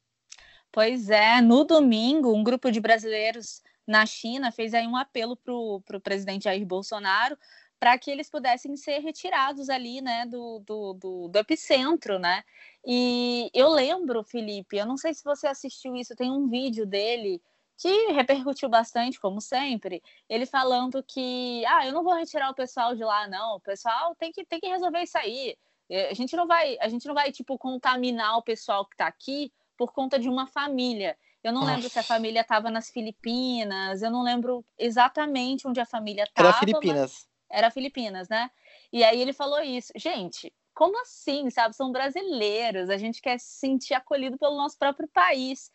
Pois 0.75 1.09
é, 1.09 1.41
no 1.41 1.63
domingo, 1.63 2.35
um 2.35 2.43
grupo 2.43 2.69
de 2.69 2.81
brasileiros 2.81 3.63
na 3.87 4.05
China 4.05 4.51
fez 4.51 4.75
aí 4.75 4.89
um 4.89 4.97
apelo 4.97 5.37
para 5.37 5.55
o 5.55 6.01
presidente 6.03 6.45
Jair 6.45 6.67
Bolsonaro 6.67 7.39
para 7.79 7.97
que 7.97 8.11
eles 8.11 8.29
pudessem 8.29 8.77
ser 8.77 8.99
retirados 8.99 9.71
ali, 9.71 10.01
né, 10.01 10.27
do, 10.27 10.59
do, 10.67 10.95
do, 10.95 11.29
do, 11.29 11.39
epicentro, 11.39 12.19
né? 12.19 12.43
E 12.85 13.49
eu 13.55 13.69
lembro, 13.69 14.25
Felipe, 14.25 14.77
eu 14.77 14.85
não 14.85 14.97
sei 14.97 15.15
se 15.15 15.23
você 15.23 15.47
assistiu 15.47 15.95
isso, 15.95 16.17
tem 16.17 16.33
um 16.33 16.49
vídeo 16.49 16.85
dele 16.85 17.41
que 17.79 18.11
repercutiu 18.11 18.69
bastante, 18.69 19.21
como 19.21 19.41
sempre, 19.41 20.03
ele 20.29 20.45
falando 20.45 21.05
que, 21.05 21.65
ah, 21.67 21.87
eu 21.87 21.93
não 21.93 22.03
vou 22.03 22.15
retirar 22.15 22.51
o 22.51 22.55
pessoal 22.55 22.97
de 22.97 23.05
lá, 23.05 23.29
não, 23.29 23.59
o 23.59 23.61
pessoal 23.61 24.13
tem 24.17 24.33
que, 24.33 24.45
tem 24.45 24.59
que 24.59 24.67
resolver 24.67 25.03
isso 25.03 25.19
aí. 25.19 25.57
É, 25.89 26.11
a 26.11 26.15
gente 26.15 26.35
não 26.35 26.49
vai, 26.49 26.77
a 26.81 26.89
gente 26.89 27.07
não 27.07 27.15
vai, 27.15 27.31
tipo, 27.31 27.57
contaminar 27.57 28.39
o 28.39 28.43
pessoal 28.43 28.85
que 28.85 28.95
está 28.95 29.07
aqui 29.07 29.53
por 29.77 29.93
conta 29.93 30.19
de 30.19 30.29
uma 30.29 30.47
família. 30.47 31.17
Eu 31.43 31.53
não 31.53 31.65
lembro 31.65 31.91
se 31.91 31.99
a 31.99 32.03
família 32.03 32.41
estava 32.41 32.71
nas 32.71 32.91
Filipinas, 32.91 34.03
eu 34.03 34.11
não 34.11 34.23
lembro 34.23 34.65
exatamente 34.79 35.69
onde 35.69 35.79
a 35.79 35.85
família 35.85 36.25
estava. 36.25 36.49
Era 36.49 36.59
Filipinas. 36.59 37.29
Era 37.51 37.71
Filipinas, 37.71 38.29
né? 38.29 38.51
E 38.91 39.05
aí 39.05 39.21
ele 39.21 39.35
falou 39.35 39.61
isso. 39.61 39.93
Gente, 39.95 40.53
como 40.75 41.01
assim, 41.03 41.51
sabe? 41.51 41.77
São 41.77 41.93
brasileiros, 41.93 42.89
a 42.89 42.97
gente 42.97 43.21
quer 43.21 43.39
se 43.39 43.59
sentir 43.59 43.93
acolhido 43.93 44.39
pelo 44.39 44.57
nosso 44.57 44.79
próprio 44.79 45.07
país. 45.09 45.71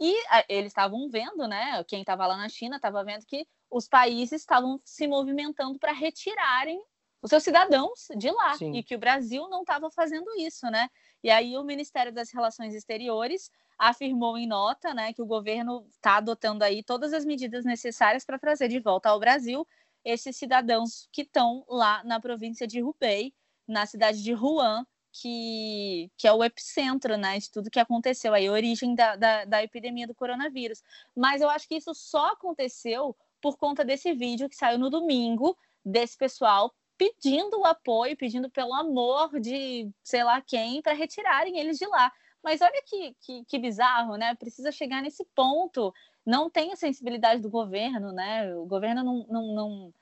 E 0.00 0.14
a, 0.28 0.44
eles 0.48 0.72
estavam 0.72 1.08
vendo, 1.08 1.46
né? 1.46 1.84
Quem 1.84 2.00
estava 2.00 2.26
lá 2.26 2.36
na 2.36 2.48
China 2.48 2.76
estava 2.76 3.04
vendo 3.04 3.24
que 3.24 3.46
os 3.70 3.88
países 3.88 4.40
estavam 4.40 4.80
se 4.84 5.06
movimentando 5.06 5.78
para 5.78 5.92
retirarem 5.92 6.82
os 7.22 7.30
seus 7.30 7.44
cidadãos 7.44 8.08
de 8.16 8.30
lá 8.30 8.54
Sim. 8.54 8.74
e 8.74 8.82
que 8.82 8.96
o 8.96 8.98
Brasil 8.98 9.48
não 9.48 9.60
estava 9.60 9.90
fazendo 9.90 10.28
isso, 10.36 10.66
né? 10.66 10.88
E 11.22 11.30
aí 11.30 11.56
o 11.56 11.64
Ministério 11.64 12.12
das 12.12 12.30
Relações 12.30 12.74
Exteriores 12.74 13.50
afirmou 13.78 14.36
em 14.36 14.46
nota 14.46 14.92
né, 14.94 15.12
que 15.12 15.22
o 15.22 15.26
governo 15.26 15.86
está 15.90 16.16
adotando 16.16 16.64
aí 16.64 16.82
todas 16.82 17.12
as 17.12 17.24
medidas 17.24 17.64
necessárias 17.64 18.24
para 18.24 18.38
trazer 18.38 18.68
de 18.68 18.78
volta 18.78 19.08
ao 19.08 19.18
Brasil 19.18 19.66
esses 20.04 20.36
cidadãos 20.36 21.08
que 21.12 21.22
estão 21.22 21.64
lá 21.68 22.02
na 22.04 22.20
província 22.20 22.66
de 22.66 22.82
Hubei, 22.82 23.32
na 23.66 23.86
cidade 23.86 24.22
de 24.22 24.34
Wuhan, 24.34 24.84
que, 25.12 26.10
que 26.16 26.26
é 26.26 26.32
o 26.32 26.42
epicentro 26.42 27.16
né, 27.16 27.38
de 27.38 27.50
tudo 27.50 27.70
que 27.70 27.78
aconteceu 27.78 28.34
aí, 28.34 28.46
a 28.46 28.52
origem 28.52 28.94
da, 28.94 29.14
da, 29.14 29.44
da 29.44 29.62
epidemia 29.62 30.06
do 30.06 30.14
coronavírus. 30.14 30.82
Mas 31.14 31.40
eu 31.40 31.50
acho 31.50 31.68
que 31.68 31.76
isso 31.76 31.94
só 31.94 32.32
aconteceu 32.32 33.16
por 33.40 33.56
conta 33.56 33.84
desse 33.84 34.12
vídeo 34.12 34.48
que 34.48 34.56
saiu 34.56 34.78
no 34.78 34.90
domingo, 34.90 35.56
desse 35.84 36.16
pessoal 36.16 36.72
pedindo 36.96 37.60
o 37.60 37.66
apoio, 37.66 38.16
pedindo 38.16 38.50
pelo 38.50 38.74
amor 38.74 39.40
de 39.40 39.90
sei 40.02 40.22
lá 40.24 40.40
quem, 40.40 40.80
para 40.82 40.92
retirarem 40.92 41.58
eles 41.58 41.78
de 41.78 41.86
lá. 41.86 42.12
Mas 42.42 42.60
olha 42.60 42.82
que, 42.84 43.14
que, 43.20 43.44
que, 43.44 43.58
bizarro, 43.58 44.16
né? 44.16 44.34
Precisa 44.34 44.72
chegar 44.72 45.00
nesse 45.00 45.24
ponto. 45.34 45.92
Não 46.26 46.50
tem 46.50 46.72
a 46.72 46.76
sensibilidade 46.76 47.40
do 47.40 47.48
governo, 47.48 48.12
né? 48.12 48.54
O 48.56 48.66
governo 48.66 49.04
não, 49.04 49.26
não, 49.28 49.54
não, 49.54 49.94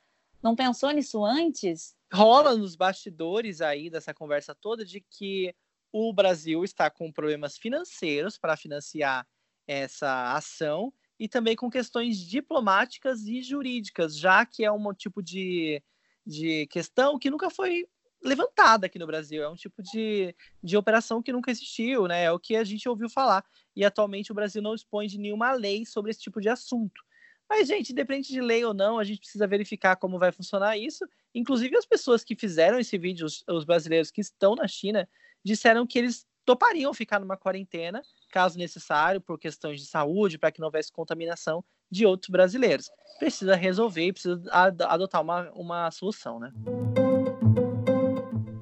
não 0.43 0.57
pensou 0.57 0.91
nisso 0.91 1.25
antes. 1.25 1.95
Rola 2.13 2.57
nos 2.57 2.77
bastidores 2.77 3.61
aí 3.61 3.91
dessa 3.91 4.15
conversa 4.15 4.55
toda 4.55 4.85
de 4.85 5.01
que 5.01 5.55
o 5.93 6.13
Brasil 6.13 6.65
está 6.65 6.91
com 6.91 7.13
problemas 7.13 7.59
financeiros 7.59 8.39
para 8.39 8.57
financiar 8.57 9.27
essa 9.67 10.35
ação 10.35 10.93
e 11.19 11.29
também 11.29 11.55
com 11.55 11.69
questões 11.69 12.19
diplomáticas 12.19 13.27
e 13.27 13.43
jurídicas, 13.43 14.17
já 14.17 14.47
que 14.47 14.65
é 14.65 14.73
um 14.73 14.95
tipo 14.95 15.23
de, 15.23 15.83
de 16.31 16.67
questão 16.69 17.19
que 17.19 17.29
nunca 17.29 17.51
foi 17.51 17.87
levantada 18.23 18.87
aqui 18.87 18.99
no 18.99 19.07
Brasil. 19.07 19.43
É 19.43 19.49
um 19.49 19.55
tipo 19.55 19.83
de, 19.83 20.35
de 20.63 20.77
operação 20.77 21.23
que 21.23 21.33
nunca 21.33 21.51
existiu, 21.51 22.07
né? 22.07 22.25
É 22.25 22.33
o 22.33 22.39
que 22.39 22.55
a 22.57 22.65
gente 22.65 22.89
ouviu 22.89 23.09
falar. 23.09 23.45
E 23.75 23.85
atualmente 23.85 24.31
o 24.31 24.35
Brasil 24.35 24.63
não 24.63 24.75
dispõe 24.75 25.07
de 25.07 25.19
nenhuma 25.19 25.53
lei 25.53 25.85
sobre 25.85 26.11
esse 26.11 26.21
tipo 26.21 26.41
de 26.41 26.49
assunto. 26.49 27.03
Mas, 27.49 27.67
gente, 27.67 27.91
independente 27.91 28.33
de 28.33 28.41
lei 28.41 28.65
ou 28.65 28.73
não, 28.73 28.99
a 28.99 29.05
gente 29.05 29.19
precisa 29.19 29.47
verificar 29.47 29.97
como 29.97 30.19
vai 30.19 30.31
funcionar 30.31 30.79
isso. 30.79 31.05
Inclusive, 31.35 31.77
as 31.77 31.87
pessoas 31.87 32.23
que 32.23 32.37
fizeram 32.37 32.79
esse 32.79 32.97
vídeo, 32.97 33.27
os, 33.27 33.43
os 33.49 33.65
brasileiros 33.65 34.11
que 34.11 34.21
estão 34.21 34.55
na 34.55 34.69
China, 34.69 35.09
disseram 35.45 35.85
que 35.85 35.99
eles 35.99 36.27
topariam 36.45 36.95
ficar 36.95 37.19
numa 37.19 37.37
quarentena, 37.37 38.03
caso 38.31 38.57
necessário, 38.57 39.21
por 39.21 39.39
questões 39.39 39.81
de 39.81 39.87
saúde, 39.87 40.39
para 40.39 40.53
que 40.53 40.61
não 40.61 40.67
houvesse 40.67 40.93
contaminação 40.93 41.65
de 41.91 42.07
outros 42.07 42.31
brasileiros. 42.31 42.91
Precisa 43.19 43.55
resolver 43.55 44.07
e 44.07 44.13
precisa 44.13 44.41
adotar 44.53 45.23
uma, 45.23 45.51
uma 45.53 45.91
solução, 45.91 46.39
né? 46.39 46.53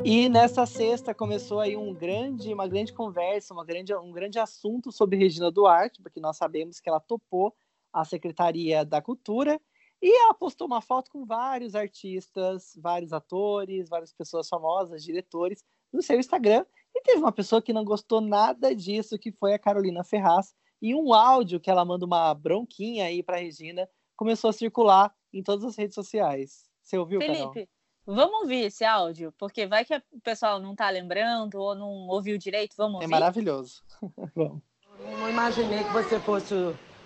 E 0.05 0.29
nessa 0.29 0.65
sexta 0.65 1.15
começou 1.15 1.61
aí 1.61 1.77
um 1.77 1.93
grande, 1.93 2.53
uma 2.55 2.67
grande 2.67 2.93
conversa, 2.93 3.53
uma 3.53 3.65
grande, 3.65 3.95
um 3.95 4.11
grande 4.11 4.39
assunto 4.39 4.91
sobre 4.91 5.19
Regina 5.19 5.51
Duarte, 5.51 6.01
porque 6.01 6.19
nós 6.19 6.37
sabemos 6.37 6.81
que 6.81 6.89
ela 6.89 6.99
topou 6.99 7.55
a 7.93 8.05
Secretaria 8.05 8.85
da 8.85 9.03
Cultura 9.03 9.61
e 10.01 10.25
ela 10.25 10.33
postou 10.33 10.67
uma 10.67 10.81
foto 10.81 11.11
com 11.11 11.27
vários 11.27 11.75
artistas, 11.75 12.73
vários 12.81 13.13
atores, 13.13 13.89
várias 13.89 14.13
pessoas 14.13 14.49
famosas, 14.49 15.03
diretores, 15.03 15.65
no 15.93 16.01
seu 16.01 16.19
Instagram. 16.19 16.65
E 16.95 17.03
teve 17.03 17.19
uma 17.19 17.33
pessoa 17.33 17.61
que 17.61 17.73
não 17.73 17.85
gostou 17.85 18.21
nada 18.21 18.75
disso, 18.75 19.19
que 19.19 19.33
foi 19.33 19.53
a 19.53 19.59
Carolina 19.59 20.05
Ferraz. 20.05 20.55
E 20.81 20.95
um 20.95 21.13
áudio 21.13 21.61
que 21.61 21.71
ela 21.71 21.85
manda 21.85 22.07
uma 22.07 22.33
bronquinha 22.35 23.07
aí 23.07 23.23
para 23.23 23.39
Regina 23.39 23.89
começou 24.17 24.51
a 24.51 24.53
circular 24.53 25.13
em 25.33 25.43
todas 25.43 25.65
as 25.65 25.77
redes 25.77 25.95
sociais. 25.95 26.69
Você 26.83 26.97
ouviu, 26.97 27.21
Felipe, 27.21 27.39
Carol? 27.39 27.69
Vamos 28.07 28.41
ouvir 28.41 28.65
esse 28.65 28.85
áudio, 28.85 29.35
porque 29.37 29.67
vai 29.67 29.85
que 29.85 29.95
o 29.95 30.21
pessoal 30.23 30.59
não 30.59 30.73
está 30.73 30.89
lembrando 30.89 31.57
ou 31.57 31.75
não 31.75 32.09
ouviu 32.09 32.39
direito. 32.39 32.75
Vamos 32.77 32.95
é 32.95 33.05
ouvir. 33.05 33.05
É 33.05 33.09
maravilhoso. 33.09 33.83
Vamos. 34.35 34.63
Não 34.99 35.29
imaginei 35.29 35.85
que 35.85 35.93
você 35.93 36.19
fosse 36.19 36.55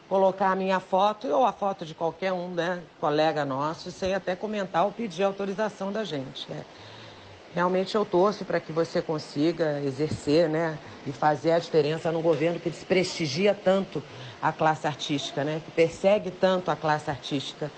colocar 0.08 0.52
a 0.52 0.56
minha 0.56 0.78
foto 0.78 1.26
ou 1.28 1.44
a 1.44 1.52
foto 1.52 1.84
de 1.84 1.94
qualquer 1.94 2.32
um, 2.32 2.48
né, 2.48 2.82
colega 3.00 3.44
nosso, 3.44 3.90
sem 3.90 4.14
até 4.14 4.36
comentar 4.36 4.84
ou 4.84 4.92
pedir 4.92 5.22
autorização 5.22 5.90
da 5.92 6.04
gente. 6.04 6.48
Né? 6.50 6.64
Realmente 7.54 7.94
eu 7.94 8.04
torço 8.04 8.44
para 8.44 8.58
que 8.58 8.72
você 8.72 9.02
consiga 9.02 9.80
exercer, 9.82 10.48
né, 10.48 10.78
e 11.06 11.12
fazer 11.12 11.52
a 11.52 11.58
diferença 11.58 12.10
no 12.10 12.22
governo 12.22 12.58
que 12.58 12.70
desprestigia 12.70 13.54
tanto 13.54 14.02
a 14.40 14.50
classe 14.50 14.86
artística, 14.86 15.44
né, 15.44 15.60
que 15.64 15.70
persegue 15.70 16.30
tanto 16.30 16.70
a 16.70 16.76
classe 16.76 17.10
artística. 17.10 17.70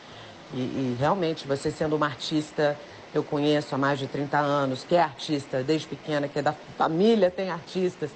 E, 0.53 0.59
e 0.61 0.97
realmente 0.99 1.49
você 1.49 1.71
sendo 1.73 1.97
uma 1.97 2.07
artista 2.07 2.79
eu 3.15 3.23
conheço 3.23 3.75
há 3.75 3.79
mais 3.79 3.99
de 3.99 4.09
30 4.09 4.39
anos, 4.39 4.85
que 4.85 4.97
é 4.97 5.01
artista 5.01 5.63
desde 5.63 5.87
pequena, 5.87 6.27
que 6.27 6.41
é 6.41 6.43
da 6.43 6.53
família, 6.77 7.31
tem 7.31 7.49
artistas. 7.49 8.11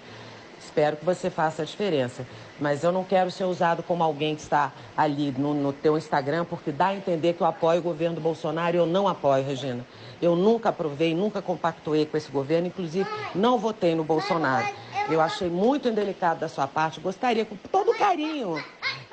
Espero 0.60 0.96
que 0.96 1.04
você 1.04 1.30
faça 1.30 1.62
a 1.62 1.64
diferença. 1.64 2.26
Mas 2.60 2.82
eu 2.82 2.90
não 2.90 3.04
quero 3.04 3.30
ser 3.30 3.44
usado 3.44 3.82
como 3.82 4.02
alguém 4.02 4.34
que 4.34 4.42
está 4.42 4.72
ali 4.96 5.32
no, 5.32 5.54
no 5.54 5.72
teu 5.72 5.96
Instagram, 5.96 6.44
porque 6.44 6.72
dá 6.72 6.88
a 6.88 6.94
entender 6.94 7.34
que 7.34 7.40
eu 7.40 7.46
apoio 7.46 7.78
o 7.80 7.82
governo 7.82 8.20
Bolsonaro 8.20 8.76
e 8.76 8.78
eu 8.78 8.86
não 8.86 9.06
apoio, 9.06 9.44
Regina. 9.44 9.86
Eu 10.20 10.34
nunca 10.34 10.70
aprovei, 10.70 11.14
nunca 11.14 11.40
compactuei 11.40 12.04
com 12.04 12.16
esse 12.16 12.30
governo, 12.30 12.66
inclusive 12.66 13.08
não 13.34 13.58
votei 13.58 13.94
no 13.94 14.02
Bolsonaro. 14.02 14.66
Eu 15.08 15.20
achei 15.20 15.48
muito 15.48 15.88
indelicado 15.88 16.40
da 16.40 16.48
sua 16.48 16.66
parte. 16.66 17.00
Gostaria, 17.00 17.44
com 17.44 17.56
todo 17.56 17.96
carinho, 17.96 18.62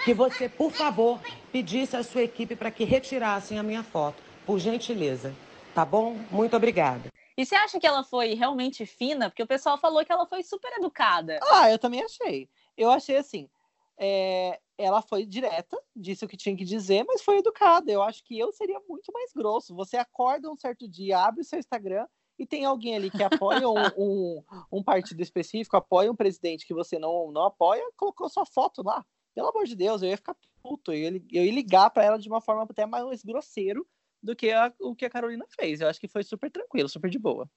que 0.04 0.14
você, 0.14 0.50
por 0.50 0.72
favor, 0.72 1.20
pedisse 1.52 1.96
à 1.96 2.04
sua 2.04 2.24
equipe 2.24 2.56
para 2.56 2.72
que 2.72 2.84
retirassem 2.84 3.60
a 3.60 3.64
minha 3.64 3.84
foto, 3.84 4.22
por 4.46 4.60
gentileza. 4.60 5.34
Tá 5.74 5.86
bom? 5.86 6.18
Muito 6.32 6.56
obrigada. 6.56 7.10
E 7.38 7.46
você 7.46 7.54
acha 7.56 7.80
que 7.80 7.86
ela 7.86 8.04
foi 8.04 8.34
realmente 8.34 8.86
fina? 8.86 9.30
Porque 9.30 9.44
o 9.44 9.48
pessoal 9.48 9.78
falou 9.78 10.06
que 10.06 10.12
ela 10.12 10.26
foi 10.26 10.42
super 10.42 10.72
educada. 10.78 11.40
Ah, 11.52 11.70
eu 11.70 11.78
também 11.78 12.02
achei. 12.02 12.50
Eu 12.78 12.90
achei 12.92 13.18
assim. 13.18 13.50
É... 13.98 14.60
Ela 14.78 15.02
foi 15.02 15.26
direta, 15.26 15.82
disse 15.96 16.26
o 16.26 16.28
que 16.28 16.36
tinha 16.36 16.56
que 16.56 16.66
dizer, 16.66 17.06
mas 17.06 17.22
foi 17.22 17.38
educada. 17.38 17.90
Eu 17.90 18.04
acho 18.04 18.24
que 18.24 18.38
eu 18.38 18.52
seria 18.52 18.80
muito 18.90 19.12
mais 19.14 19.32
grosso. 19.32 19.74
Você 19.74 19.96
acorda 19.96 20.52
um 20.52 20.58
certo 20.58 20.88
dia, 20.88 21.20
abre 21.20 21.42
o 21.42 21.46
seu 21.46 21.58
Instagram 21.58 22.06
e 22.38 22.46
tem 22.46 22.66
alguém 22.66 22.96
ali 22.96 23.10
que 23.10 23.24
apoia 23.24 23.70
um, 23.70 23.74
um, 23.98 24.44
um, 24.72 24.84
partido 24.84 25.22
específico, 25.22 25.78
apoia 25.78 26.12
um 26.12 26.16
presidente 26.16 26.68
que 26.68 26.74
você 26.74 27.00
não, 27.00 27.32
não 27.32 27.44
apoia, 27.44 27.84
colocou 27.96 28.28
sua 28.30 28.46
foto 28.46 28.84
lá. 28.84 29.06
Pelo 29.34 29.48
amor 29.48 29.66
de 29.66 29.76
Deus, 29.76 30.02
eu 30.02 30.10
ia 30.10 30.18
ficar 30.18 30.36
puto. 30.62 30.92
Eu 30.92 31.14
ia, 31.14 31.24
eu 31.32 31.46
ia 31.46 31.52
ligar 31.54 31.90
para 31.90 32.04
ela 32.04 32.20
de 32.20 32.28
uma 32.28 32.42
forma 32.42 32.64
até 32.64 32.86
mais 32.86 33.24
grosseiro 33.24 33.88
do 34.22 34.36
que 34.36 34.52
a, 34.52 34.74
o 34.80 34.96
que 34.96 35.06
a 35.06 35.10
Carolina 35.10 35.46
fez. 35.50 35.82
Eu 35.82 35.88
acho 35.88 36.00
que 36.00 36.08
foi 36.08 36.24
super 36.24 36.52
tranquilo, 36.52 36.90
super 36.90 37.10
de 37.10 37.20
boa. 37.20 37.50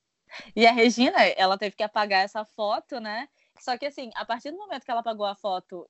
E 0.55 0.67
a 0.67 0.73
Regina, 0.73 1.23
ela 1.23 1.57
teve 1.57 1.75
que 1.75 1.83
apagar 1.83 2.23
essa 2.23 2.45
foto, 2.45 3.01
né? 3.01 3.29
Só 3.61 3.77
que, 3.77 3.87
assim, 3.87 4.11
a 4.15 4.25
partir 4.25 4.51
do 4.51 4.57
momento 4.57 4.85
que 4.85 4.91
ela 4.91 5.01
apagou 5.01 5.27
a 5.27 5.35
foto 5.35 5.89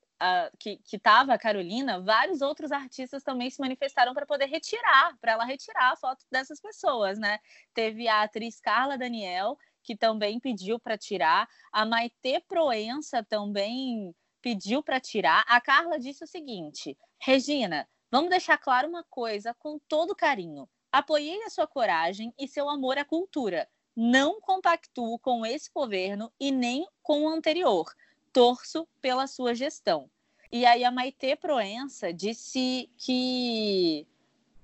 que, 0.58 0.78
que 0.78 0.98
tava 0.98 1.34
a 1.34 1.38
Carolina, 1.38 2.00
vários 2.00 2.40
outros 2.40 2.72
artistas 2.72 3.22
também 3.22 3.50
se 3.50 3.60
manifestaram 3.60 4.12
para 4.14 4.26
poder 4.26 4.46
retirar, 4.46 5.16
para 5.20 5.32
ela 5.32 5.44
retirar 5.44 5.92
a 5.92 5.96
foto 5.96 6.24
dessas 6.30 6.60
pessoas, 6.60 7.18
né? 7.18 7.38
Teve 7.72 8.08
a 8.08 8.22
atriz 8.22 8.60
Carla 8.60 8.98
Daniel, 8.98 9.56
que 9.82 9.96
também 9.96 10.40
pediu 10.40 10.78
para 10.78 10.98
tirar, 10.98 11.48
a 11.72 11.84
Maite 11.84 12.44
Proença 12.48 13.22
também 13.22 14.14
pediu 14.42 14.82
para 14.82 15.00
tirar. 15.00 15.44
A 15.46 15.60
Carla 15.60 15.98
disse 15.98 16.24
o 16.24 16.26
seguinte: 16.26 16.96
Regina, 17.20 17.88
Vamos 18.10 18.30
deixar 18.30 18.56
claro 18.56 18.88
uma 18.88 19.04
coisa 19.04 19.52
com 19.52 19.78
todo 19.86 20.16
carinho. 20.16 20.66
Apoiei 20.90 21.42
a 21.42 21.50
sua 21.50 21.66
coragem 21.66 22.32
e 22.38 22.48
seu 22.48 22.66
amor 22.66 22.96
à 22.96 23.04
cultura. 23.04 23.68
Não 24.00 24.40
compactuo 24.40 25.18
com 25.18 25.44
esse 25.44 25.68
governo 25.74 26.32
e 26.38 26.52
nem 26.52 26.86
com 27.02 27.24
o 27.24 27.28
anterior. 27.28 27.92
Torço 28.32 28.86
pela 29.00 29.26
sua 29.26 29.56
gestão. 29.56 30.08
E 30.52 30.64
aí 30.64 30.84
a 30.84 30.90
Maite 30.92 31.34
Proença 31.34 32.12
disse 32.12 32.88
que 32.96 34.06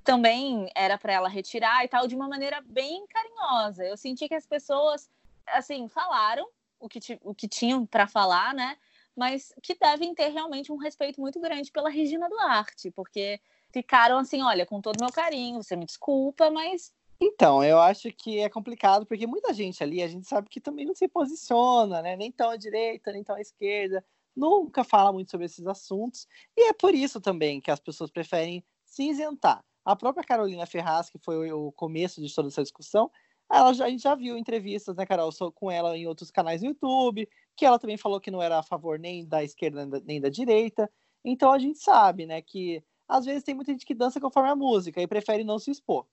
também 0.04 0.70
era 0.72 0.96
para 0.96 1.14
ela 1.14 1.28
retirar 1.28 1.84
e 1.84 1.88
tal 1.88 2.06
de 2.06 2.14
uma 2.14 2.28
maneira 2.28 2.60
bem 2.60 3.04
carinhosa. 3.08 3.84
Eu 3.84 3.96
senti 3.96 4.28
que 4.28 4.36
as 4.36 4.46
pessoas 4.46 5.10
assim 5.48 5.88
falaram 5.88 6.48
o 6.78 6.88
que, 6.88 7.00
o 7.24 7.34
que 7.34 7.48
tinham 7.48 7.84
para 7.84 8.06
falar, 8.06 8.54
né? 8.54 8.78
mas 9.16 9.52
que 9.62 9.74
devem 9.74 10.14
ter 10.14 10.28
realmente 10.28 10.72
um 10.72 10.76
respeito 10.76 11.20
muito 11.20 11.40
grande 11.40 11.70
pela 11.70 11.88
Regina 11.88 12.28
Duarte, 12.28 12.90
porque 12.90 13.40
ficaram 13.72 14.18
assim, 14.18 14.42
olha, 14.42 14.66
com 14.66 14.80
todo 14.80 14.96
o 14.96 15.04
meu 15.04 15.12
carinho, 15.12 15.62
você 15.62 15.76
me 15.76 15.86
desculpa, 15.86 16.50
mas 16.50 16.92
então, 17.20 17.62
eu 17.64 17.78
acho 17.78 18.10
que 18.12 18.38
é 18.40 18.48
complicado, 18.48 19.06
porque 19.06 19.26
muita 19.26 19.52
gente 19.54 19.82
ali, 19.82 20.02
a 20.02 20.08
gente 20.08 20.26
sabe 20.26 20.48
que 20.48 20.60
também 20.60 20.84
não 20.86 20.94
se 20.94 21.08
posiciona, 21.08 22.02
né? 22.02 22.16
Nem 22.16 22.30
tão 22.32 22.50
à 22.50 22.56
direita, 22.56 23.12
nem 23.12 23.24
tão 23.24 23.36
à 23.36 23.40
esquerda, 23.40 24.04
nunca 24.36 24.84
fala 24.84 25.12
muito 25.12 25.30
sobre 25.30 25.46
esses 25.46 25.66
assuntos, 25.66 26.26
e 26.56 26.68
é 26.68 26.72
por 26.72 26.94
isso 26.94 27.20
também 27.20 27.60
que 27.60 27.70
as 27.70 27.80
pessoas 27.80 28.10
preferem 28.10 28.64
se 28.84 29.04
isentar. 29.08 29.64
A 29.84 29.94
própria 29.94 30.24
Carolina 30.24 30.66
Ferraz, 30.66 31.10
que 31.10 31.18
foi 31.18 31.52
o 31.52 31.70
começo 31.72 32.20
de 32.20 32.34
toda 32.34 32.48
essa 32.48 32.62
discussão, 32.62 33.10
ela 33.50 33.72
já, 33.72 33.86
a 33.86 33.90
gente 33.90 34.02
já 34.02 34.14
viu 34.14 34.36
entrevistas, 34.36 34.96
né, 34.96 35.06
Carol, 35.06 35.30
com 35.54 35.70
ela 35.70 35.96
em 35.96 36.06
outros 36.06 36.30
canais 36.30 36.62
no 36.62 36.68
YouTube, 36.68 37.28
que 37.56 37.64
ela 37.66 37.78
também 37.78 37.96
falou 37.96 38.20
que 38.20 38.30
não 38.30 38.42
era 38.42 38.58
a 38.58 38.62
favor 38.62 38.98
nem 38.98 39.26
da 39.26 39.44
esquerda 39.44 39.86
nem 40.04 40.20
da 40.20 40.28
direita. 40.28 40.90
Então 41.24 41.52
a 41.52 41.58
gente 41.58 41.78
sabe, 41.78 42.26
né, 42.26 42.40
que 42.42 42.82
às 43.08 43.24
vezes 43.24 43.44
tem 43.44 43.54
muita 43.54 43.72
gente 43.72 43.84
que 43.86 43.94
dança 43.94 44.20
conforme 44.20 44.48
a 44.48 44.56
música 44.56 45.00
e 45.00 45.06
prefere 45.06 45.44
não 45.44 45.58
se 45.58 45.70
expor. 45.70 46.06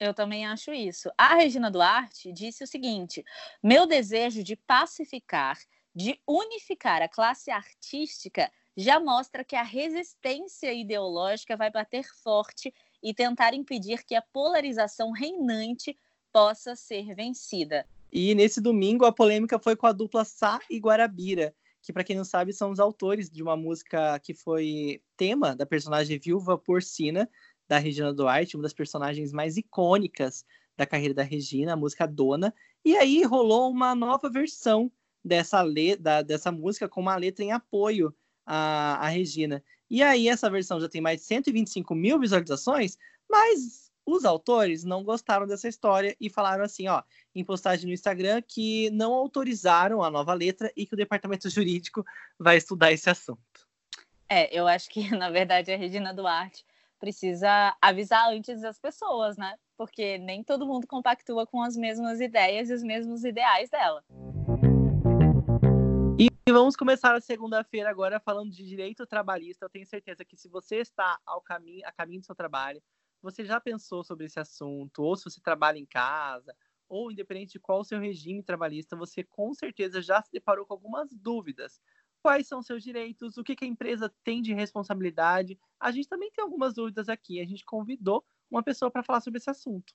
Eu 0.00 0.14
também 0.14 0.46
acho 0.46 0.72
isso. 0.72 1.10
A 1.18 1.34
Regina 1.34 1.70
Duarte 1.70 2.32
disse 2.32 2.62
o 2.62 2.66
seguinte: 2.66 3.24
meu 3.62 3.86
desejo 3.86 4.42
de 4.42 4.56
pacificar, 4.56 5.58
de 5.94 6.20
unificar 6.26 7.02
a 7.02 7.08
classe 7.08 7.50
artística 7.50 8.50
já 8.76 9.00
mostra 9.00 9.42
que 9.42 9.56
a 9.56 9.62
resistência 9.62 10.72
ideológica 10.72 11.56
vai 11.56 11.68
bater 11.68 12.04
forte 12.22 12.72
e 13.02 13.12
tentar 13.12 13.52
impedir 13.52 14.04
que 14.04 14.14
a 14.14 14.22
polarização 14.22 15.10
reinante 15.10 15.96
possa 16.32 16.76
ser 16.76 17.14
vencida. 17.14 17.84
E 18.12 18.34
nesse 18.36 18.60
domingo 18.60 19.04
a 19.04 19.12
polêmica 19.12 19.58
foi 19.58 19.74
com 19.74 19.86
a 19.86 19.92
dupla 19.92 20.24
Sá 20.24 20.60
e 20.70 20.78
Guarabira, 20.78 21.52
que 21.82 21.92
para 21.92 22.04
quem 22.04 22.16
não 22.16 22.24
sabe 22.24 22.52
são 22.52 22.70
os 22.70 22.78
autores 22.78 23.28
de 23.28 23.42
uma 23.42 23.56
música 23.56 24.18
que 24.20 24.32
foi 24.32 25.02
tema 25.16 25.56
da 25.56 25.66
personagem 25.66 26.18
Viúva 26.18 26.56
Porcina 26.56 27.28
da 27.68 27.78
Regina 27.78 28.12
Duarte, 28.12 28.56
uma 28.56 28.62
das 28.62 28.72
personagens 28.72 29.32
mais 29.32 29.56
icônicas 29.56 30.44
da 30.76 30.86
carreira 30.86 31.12
da 31.12 31.22
Regina, 31.22 31.74
a 31.74 31.76
música 31.76 32.06
Dona. 32.06 32.54
E 32.84 32.96
aí 32.96 33.22
rolou 33.22 33.70
uma 33.70 33.94
nova 33.94 34.30
versão 34.30 34.90
dessa, 35.24 35.64
da, 36.00 36.22
dessa 36.22 36.50
música 36.50 36.88
com 36.88 37.00
uma 37.00 37.16
letra 37.16 37.44
em 37.44 37.52
apoio 37.52 38.14
à, 38.46 39.04
à 39.04 39.08
Regina. 39.08 39.62
E 39.90 40.02
aí 40.02 40.28
essa 40.28 40.50
versão 40.50 40.80
já 40.80 40.88
tem 40.88 41.00
mais 41.00 41.20
de 41.20 41.26
125 41.26 41.94
mil 41.94 42.18
visualizações, 42.18 42.96
mas 43.28 43.90
os 44.06 44.24
autores 44.24 44.84
não 44.84 45.04
gostaram 45.04 45.46
dessa 45.46 45.68
história 45.68 46.16
e 46.18 46.30
falaram 46.30 46.64
assim, 46.64 46.88
ó, 46.88 47.02
em 47.34 47.44
postagem 47.44 47.86
no 47.86 47.92
Instagram, 47.92 48.40
que 48.40 48.88
não 48.90 49.12
autorizaram 49.12 50.02
a 50.02 50.10
nova 50.10 50.32
letra 50.32 50.72
e 50.74 50.86
que 50.86 50.94
o 50.94 50.96
departamento 50.96 51.48
jurídico 51.50 52.02
vai 52.38 52.56
estudar 52.56 52.92
esse 52.92 53.10
assunto. 53.10 53.68
É, 54.26 54.56
eu 54.56 54.66
acho 54.66 54.88
que, 54.88 55.10
na 55.14 55.30
verdade, 55.30 55.72
a 55.72 55.76
Regina 55.76 56.14
Duarte 56.14 56.64
precisa 56.98 57.76
avisar 57.80 58.28
antes 58.30 58.62
as 58.64 58.78
pessoas, 58.78 59.36
né? 59.36 59.56
Porque 59.76 60.18
nem 60.18 60.42
todo 60.42 60.66
mundo 60.66 60.86
compactua 60.86 61.46
com 61.46 61.62
as 61.62 61.76
mesmas 61.76 62.20
ideias 62.20 62.68
e 62.70 62.74
os 62.74 62.82
mesmos 62.82 63.24
ideais 63.24 63.70
dela. 63.70 64.04
E 66.18 66.28
vamos 66.50 66.74
começar 66.74 67.14
a 67.14 67.20
segunda-feira 67.20 67.88
agora 67.88 68.18
falando 68.18 68.50
de 68.50 68.66
direito 68.66 69.06
trabalhista. 69.06 69.64
Eu 69.64 69.70
tenho 69.70 69.86
certeza 69.86 70.24
que 70.24 70.36
se 70.36 70.48
você 70.48 70.76
está 70.76 71.18
ao 71.24 71.40
caminho, 71.40 71.86
a 71.86 71.92
caminho 71.92 72.20
do 72.20 72.26
seu 72.26 72.34
trabalho, 72.34 72.82
você 73.22 73.44
já 73.44 73.60
pensou 73.60 74.02
sobre 74.02 74.26
esse 74.26 74.40
assunto, 74.40 75.02
ou 75.02 75.16
se 75.16 75.24
você 75.24 75.40
trabalha 75.40 75.78
em 75.78 75.86
casa, 75.86 76.54
ou 76.88 77.12
independente 77.12 77.52
de 77.52 77.60
qual 77.60 77.80
o 77.80 77.84
seu 77.84 78.00
regime 78.00 78.42
trabalhista, 78.42 78.96
você 78.96 79.22
com 79.22 79.52
certeza 79.52 80.00
já 80.00 80.22
se 80.22 80.32
deparou 80.32 80.64
com 80.64 80.72
algumas 80.72 81.10
dúvidas 81.12 81.80
quais 82.28 82.46
são 82.46 82.62
seus 82.62 82.82
direitos, 82.82 83.38
o 83.38 83.42
que, 83.42 83.56
que 83.56 83.64
a 83.64 83.68
empresa 83.68 84.12
tem 84.22 84.42
de 84.42 84.52
responsabilidade. 84.52 85.58
A 85.80 85.90
gente 85.90 86.10
também 86.10 86.30
tem 86.30 86.44
algumas 86.44 86.74
dúvidas 86.74 87.08
aqui. 87.08 87.40
A 87.40 87.46
gente 87.46 87.64
convidou 87.64 88.22
uma 88.50 88.62
pessoa 88.62 88.90
para 88.90 89.02
falar 89.02 89.22
sobre 89.22 89.38
esse 89.38 89.48
assunto. 89.48 89.94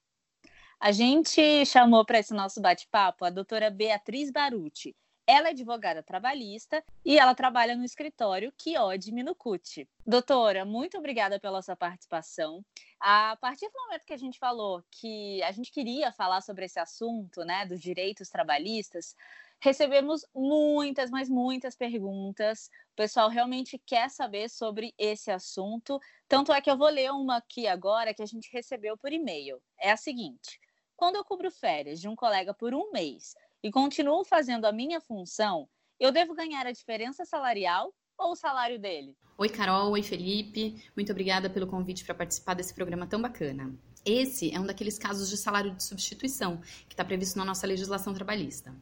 A 0.80 0.92
gente 0.92 1.63
chamou 1.63 2.04
para 2.04 2.18
esse 2.18 2.34
nosso 2.34 2.60
bate-papo 2.60 3.24
a 3.24 3.30
doutora 3.30 3.70
Beatriz 3.70 4.32
Baruti. 4.32 4.96
Ela 5.28 5.50
é 5.50 5.52
advogada 5.52 6.02
trabalhista 6.02 6.84
e 7.06 7.20
ela 7.20 7.36
trabalha 7.36 7.75
no 7.75 7.86
escritório 7.86 8.52
Kiod 8.58 9.12
Minucuti. 9.12 9.88
Doutora, 10.04 10.66
muito 10.66 10.98
obrigada 10.98 11.40
pela 11.40 11.62
sua 11.62 11.75
participação. 11.75 12.66
A 13.00 13.38
partir 13.40 13.68
do 13.68 13.80
momento 13.86 14.06
que 14.06 14.13
a 14.13 14.18
gente 14.18 14.40
falou 14.40 14.84
que 14.90 15.42
a 15.44 15.52
gente 15.52 15.72
queria 15.72 16.12
falar 16.12 16.42
sobre 16.42 16.66
esse 16.66 16.80
assunto, 16.80 17.46
né, 17.46 17.63
dos 17.68 17.80
direitos 17.80 18.28
trabalhistas, 18.28 19.16
recebemos 19.63 20.25
muitas, 20.36 21.10
mas 21.10 21.29
muitas 21.29 21.74
perguntas. 21.74 22.70
O 22.91 22.96
pessoal 22.98 23.29
realmente 23.29 23.82
quer 23.86 24.10
saber 24.10 24.50
sobre 24.50 24.93
esse 24.98 25.32
assunto. 25.32 26.00
Tanto 26.27 26.51
é 26.51 26.60
que 26.60 26.70
eu 26.70 26.77
vou 26.77 26.89
ler 26.89 27.12
uma 27.12 27.38
aqui 27.38 27.65
agora 27.65 28.13
que 28.13 28.22
a 28.22 28.25
gente 28.25 28.51
recebeu 28.51 28.98
por 28.98 29.13
e-mail. 29.13 29.62
É 29.79 29.91
a 29.91 29.98
seguinte: 29.98 30.60
quando 30.98 31.15
eu 31.15 31.24
cubro 31.24 31.50
férias 31.50 32.01
de 32.01 32.10
um 32.10 32.15
colega 32.15 32.53
por 32.53 32.74
um 32.74 32.91
mês 32.91 33.36
e 33.63 33.72
continuo 33.72 34.25
fazendo 34.25 34.65
a 34.65 34.74
minha 34.74 35.00
função, 35.00 35.70
eu 35.98 36.12
devo 36.12 36.36
ganhar 36.36 36.67
a 36.67 36.72
diferença 36.74 37.24
salarial 37.24 37.93
ou 38.17 38.34
o 38.34 38.36
salário 38.36 38.77
dele? 38.77 39.15
Oi, 39.38 39.48
Carol. 39.48 39.91
Oi, 39.91 40.03
Felipe. 40.03 40.84
Muito 40.93 41.13
obrigada 41.13 41.50
pelo 41.50 41.67
convite 41.67 42.03
para 42.03 42.13
participar 42.13 42.53
desse 42.53 42.74
programa 42.74 43.08
tão 43.08 43.22
bacana. 43.22 43.74
Esse 44.06 44.54
é 44.54 44.60
um 44.60 44.66
daqueles 44.66 45.00
casos 45.00 45.30
de 45.30 45.38
salário 45.38 45.72
de 45.72 45.82
substituição 45.82 46.58
que 46.89 46.94
está 46.94 47.06
previsto 47.06 47.38
na 47.38 47.46
nossa 47.46 47.66
legislação 47.66 48.13
trabalhista. 48.13 48.74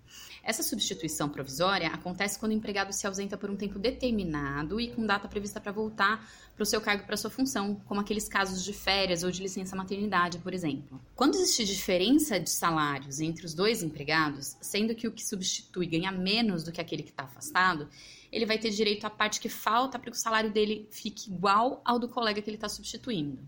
Essa 0.44 0.64
substituição 0.64 1.30
provisória 1.30 1.90
acontece 1.90 2.40
quando 2.40 2.54
o 2.54 2.56
empregado 2.56 2.92
se 2.92 3.06
ausenta 3.06 3.38
por 3.38 3.50
um 3.50 3.56
tempo 3.56 3.78
determinado 3.78 4.82
e 4.82 4.90
com 4.92 5.06
data 5.06 5.28
prevista 5.28 5.62
para 5.62 5.72
voltar 5.72 6.28
para 6.56 6.64
o 6.64 6.66
seu 6.66 6.82
cargo 6.82 7.06
para 7.06 7.16
sua 7.16 7.30
função, 7.30 7.76
como 7.86 8.02
aqueles 8.02 8.28
casos 8.28 8.64
de 8.64 8.74
férias 8.74 9.24
ou 9.24 9.30
de 9.30 9.44
licença 9.44 9.76
maternidade, 9.76 10.40
por 10.40 10.56
exemplo. 10.56 11.00
Quando 11.16 11.36
existe 11.36 11.66
diferença 11.66 12.40
de 12.40 12.50
salários 12.50 13.20
entre 13.20 13.46
os 13.46 13.54
dois 13.54 13.84
empregados, 13.84 14.58
sendo 14.60 14.96
que 14.96 15.08
o 15.08 15.12
que 15.12 15.24
substitui 15.24 15.86
ganha 15.86 16.12
menos 16.12 16.64
do 16.64 16.72
que 16.72 16.82
aquele 16.82 17.04
que 17.04 17.12
está 17.12 17.24
afastado, 17.24 17.88
ele 18.32 18.46
vai 18.46 18.58
ter 18.58 18.70
direito 18.70 19.06
à 19.06 19.10
parte 19.10 19.40
que 19.40 19.50
falta 19.50 20.00
para 20.00 20.10
que 20.10 20.18
o 20.18 20.20
salário 20.20 20.52
dele 20.52 20.88
fique 20.90 21.30
igual 21.30 21.82
ao 21.84 22.00
do 22.00 22.08
colega 22.08 22.42
que 22.42 22.50
ele 22.50 22.58
está 22.58 22.70
substituindo. 22.70 23.40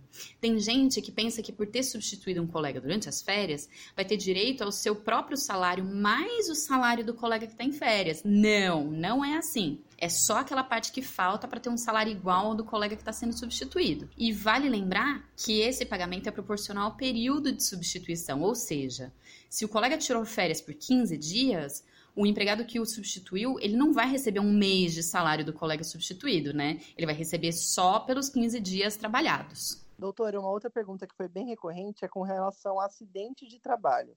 Tem 0.42 0.60
gente 0.60 1.02
que 1.02 1.12
pensa 1.12 1.42
que 1.42 1.52
por 1.52 1.68
ter 1.68 1.84
substituído 1.84 2.42
um 2.42 2.48
colega 2.48 2.82
durante 2.82 3.08
as 3.08 3.22
férias, 3.22 3.70
vai 3.96 4.04
ter 4.04 4.18
direito 4.18 4.64
ao 4.64 4.72
seu 4.72 4.96
próprio 4.96 5.38
salário 5.38 5.86
mais 5.86 6.50
o 6.50 6.56
salário 6.56 7.06
do 7.06 7.14
colega 7.14 7.48
que 7.48 7.54
está 7.54 7.64
em 7.64 7.72
férias. 7.72 8.22
Não, 8.26 8.84
não 8.92 9.24
é 9.24 9.38
assim. 9.38 9.80
É 9.98 10.10
só 10.10 10.40
aquela 10.40 10.64
parte 10.64 10.92
que 10.92 11.02
falta 11.02 11.48
para 11.48 11.62
ter 11.62 11.70
um 11.70 11.78
salário 11.78 12.12
igual 12.12 12.48
ao 12.48 12.56
do 12.56 12.66
colega 12.66 12.96
que 12.96 13.02
está 13.02 13.14
sendo 13.14 13.32
substituído. 13.32 14.10
E 14.18 14.34
vale 14.34 14.68
lembrar 14.68 15.30
que 15.38 15.62
esse 15.62 15.86
pagamento 15.86 16.28
é 16.28 16.32
proporcional 16.32 16.86
ao 16.92 16.98
período 16.98 17.54
de 17.54 17.64
substituição, 17.64 18.42
ou 18.42 18.54
seja, 18.54 19.14
se 19.50 19.64
o 19.64 19.70
colega 19.70 19.98
tirou 19.98 20.26
férias 20.26 20.60
por 20.60 20.74
15 20.74 21.18
dias, 21.18 21.86
o 22.16 22.26
empregado 22.26 22.66
que 22.66 22.80
o 22.80 22.86
substituiu, 22.86 23.60
ele 23.60 23.76
não 23.76 23.92
vai 23.92 24.08
receber 24.08 24.40
um 24.40 24.52
mês 24.52 24.94
de 24.94 25.02
salário 25.02 25.44
do 25.44 25.54
colega 25.54 25.84
substituído, 25.84 26.54
né? 26.54 26.80
Ele 26.96 27.06
vai 27.06 27.16
receber 27.16 27.52
só 27.52 28.00
pelos 28.00 28.30
15 28.30 28.60
dias 28.60 28.96
trabalhados. 28.96 29.84
Doutora, 29.98 30.40
uma 30.40 30.50
outra 30.50 30.70
pergunta 30.70 31.08
que 31.08 31.16
foi 31.16 31.28
bem 31.28 31.48
recorrente 31.48 32.06
é 32.06 32.08
com 32.08 32.22
relação 32.22 32.80
a 32.80 32.86
acidente 32.86 33.48
de 33.48 33.60
trabalho. 33.60 34.16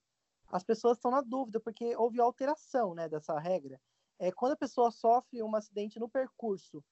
As 0.50 0.62
pessoas 0.62 0.98
estão 0.98 1.10
na 1.10 1.20
dúvida 1.20 1.58
porque 1.58 1.96
houve 1.96 2.20
alteração 2.20 2.94
né, 2.94 3.08
dessa 3.08 3.38
regra. 3.38 3.80
É, 4.18 4.30
quando 4.30 4.52
a 4.52 4.56
pessoa 4.56 4.90
sofre 4.90 5.42
um 5.42 5.54
acidente 5.54 5.98
no 5.98 6.08
percurso, 6.08 6.82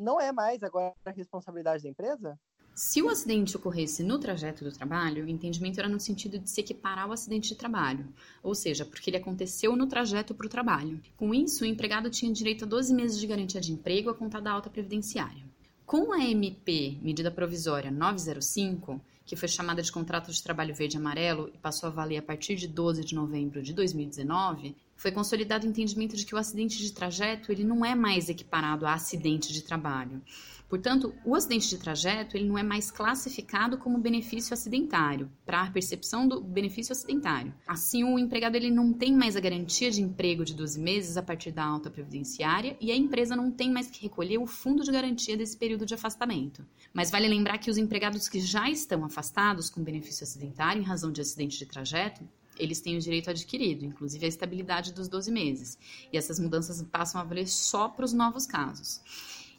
não 0.00 0.20
é 0.20 0.30
mais 0.30 0.62
agora 0.62 0.94
a 1.04 1.10
responsabilidade 1.10 1.82
da 1.82 1.88
empresa? 1.88 2.38
Se 2.80 3.02
o 3.02 3.08
acidente 3.08 3.56
ocorresse 3.56 4.04
no 4.04 4.20
trajeto 4.20 4.62
do 4.62 4.70
trabalho, 4.70 5.24
o 5.24 5.28
entendimento 5.28 5.80
era 5.80 5.88
no 5.88 5.98
sentido 5.98 6.38
de 6.38 6.48
se 6.48 6.60
equiparar 6.60 7.06
ao 7.06 7.12
acidente 7.12 7.48
de 7.48 7.56
trabalho, 7.56 8.06
ou 8.40 8.54
seja, 8.54 8.84
porque 8.84 9.10
ele 9.10 9.16
aconteceu 9.16 9.74
no 9.74 9.88
trajeto 9.88 10.32
para 10.32 10.46
o 10.46 10.48
trabalho. 10.48 11.00
Com 11.16 11.34
isso, 11.34 11.64
o 11.64 11.66
empregado 11.66 12.08
tinha 12.08 12.32
direito 12.32 12.64
a 12.64 12.68
12 12.68 12.94
meses 12.94 13.18
de 13.18 13.26
garantia 13.26 13.60
de 13.60 13.72
emprego 13.72 14.10
a 14.10 14.14
contar 14.14 14.38
da 14.38 14.52
alta 14.52 14.70
previdenciária. 14.70 15.42
Com 15.84 16.12
a 16.12 16.24
MP, 16.24 16.96
medida 17.02 17.32
provisória 17.32 17.90
905, 17.90 19.00
que 19.26 19.34
foi 19.34 19.48
chamada 19.48 19.82
de 19.82 19.90
Contrato 19.90 20.30
de 20.30 20.40
Trabalho 20.40 20.72
Verde 20.72 20.96
e 20.96 21.00
Amarelo 21.00 21.50
e 21.52 21.58
passou 21.58 21.88
a 21.88 21.92
valer 21.92 22.18
a 22.18 22.22
partir 22.22 22.54
de 22.54 22.68
12 22.68 23.04
de 23.04 23.12
novembro 23.12 23.60
de 23.60 23.72
2019, 23.72 24.76
foi 24.94 25.10
consolidado 25.10 25.66
o 25.66 25.68
entendimento 25.68 26.16
de 26.16 26.24
que 26.24 26.34
o 26.34 26.38
acidente 26.38 26.78
de 26.78 26.92
trajeto 26.92 27.50
ele 27.50 27.64
não 27.64 27.84
é 27.84 27.94
mais 27.94 28.28
equiparado 28.28 28.86
a 28.86 28.94
acidente 28.94 29.52
de 29.52 29.62
trabalho. 29.62 30.22
Portanto, 30.68 31.14
o 31.24 31.34
acidente 31.34 31.68
de 31.68 31.78
trajeto 31.78 32.36
ele 32.36 32.46
não 32.46 32.58
é 32.58 32.62
mais 32.62 32.90
classificado 32.90 33.78
como 33.78 33.96
benefício 33.96 34.52
acidentário, 34.52 35.30
para 35.46 35.62
a 35.62 35.70
percepção 35.70 36.28
do 36.28 36.42
benefício 36.42 36.92
acidentário. 36.92 37.54
Assim, 37.66 38.04
o 38.04 38.18
empregado 38.18 38.54
ele 38.54 38.70
não 38.70 38.92
tem 38.92 39.12
mais 39.12 39.34
a 39.34 39.40
garantia 39.40 39.90
de 39.90 40.02
emprego 40.02 40.44
de 40.44 40.54
12 40.54 40.78
meses 40.78 41.16
a 41.16 41.22
partir 41.22 41.52
da 41.52 41.64
alta 41.64 41.90
previdenciária 41.90 42.76
e 42.80 42.92
a 42.92 42.96
empresa 42.96 43.34
não 43.34 43.50
tem 43.50 43.72
mais 43.72 43.88
que 43.88 44.02
recolher 44.02 44.36
o 44.36 44.46
fundo 44.46 44.84
de 44.84 44.92
garantia 44.92 45.38
desse 45.38 45.56
período 45.56 45.86
de 45.86 45.94
afastamento. 45.94 46.66
Mas 46.92 47.10
vale 47.10 47.28
lembrar 47.28 47.56
que 47.56 47.70
os 47.70 47.78
empregados 47.78 48.28
que 48.28 48.38
já 48.38 48.68
estão 48.68 49.04
afastados 49.04 49.70
com 49.70 49.82
benefício 49.82 50.24
acidentário 50.24 50.82
em 50.82 50.84
razão 50.84 51.10
de 51.10 51.22
acidente 51.22 51.58
de 51.58 51.64
trajeto, 51.64 52.28
eles 52.58 52.80
têm 52.80 52.96
o 52.96 53.00
direito 53.00 53.30
adquirido, 53.30 53.84
inclusive 53.84 54.26
a 54.26 54.28
estabilidade 54.28 54.92
dos 54.92 55.08
12 55.08 55.30
meses. 55.30 55.78
E 56.12 56.18
essas 56.18 56.38
mudanças 56.38 56.82
passam 56.82 57.20
a 57.20 57.24
valer 57.24 57.48
só 57.48 57.88
para 57.88 58.04
os 58.04 58.12
novos 58.12 58.46
casos. 58.46 59.00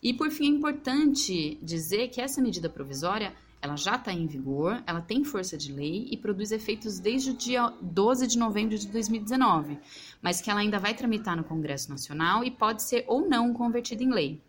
E 0.01 0.13
por 0.13 0.31
fim, 0.31 0.53
é 0.53 0.55
importante 0.55 1.59
dizer 1.61 2.07
que 2.07 2.21
essa 2.21 2.41
medida 2.41 2.69
provisória 2.69 3.33
ela 3.61 3.75
já 3.75 3.95
está 3.95 4.13
em 4.13 4.25
vigor, 4.25 4.81
ela 4.87 5.01
tem 5.01 5.23
força 5.23 5.57
de 5.57 5.73
lei 5.73 6.07
e 6.09 6.15
produz 6.15 6.51
efeitos 6.51 6.97
desde 6.97 7.31
o 7.31 7.33
dia 7.33 7.67
12 7.81 8.25
de 8.25 8.37
novembro 8.37 8.77
de 8.77 8.87
2019, 8.87 9.77
mas 10.21 10.39
que 10.39 10.49
ela 10.49 10.61
ainda 10.61 10.79
vai 10.79 10.93
tramitar 10.93 11.35
no 11.35 11.43
Congresso 11.43 11.89
Nacional 11.89 12.43
e 12.43 12.51
pode 12.51 12.83
ser 12.83 13.03
ou 13.07 13.27
não 13.27 13.53
convertida 13.53 14.01
em 14.01 14.11
lei. 14.11 14.41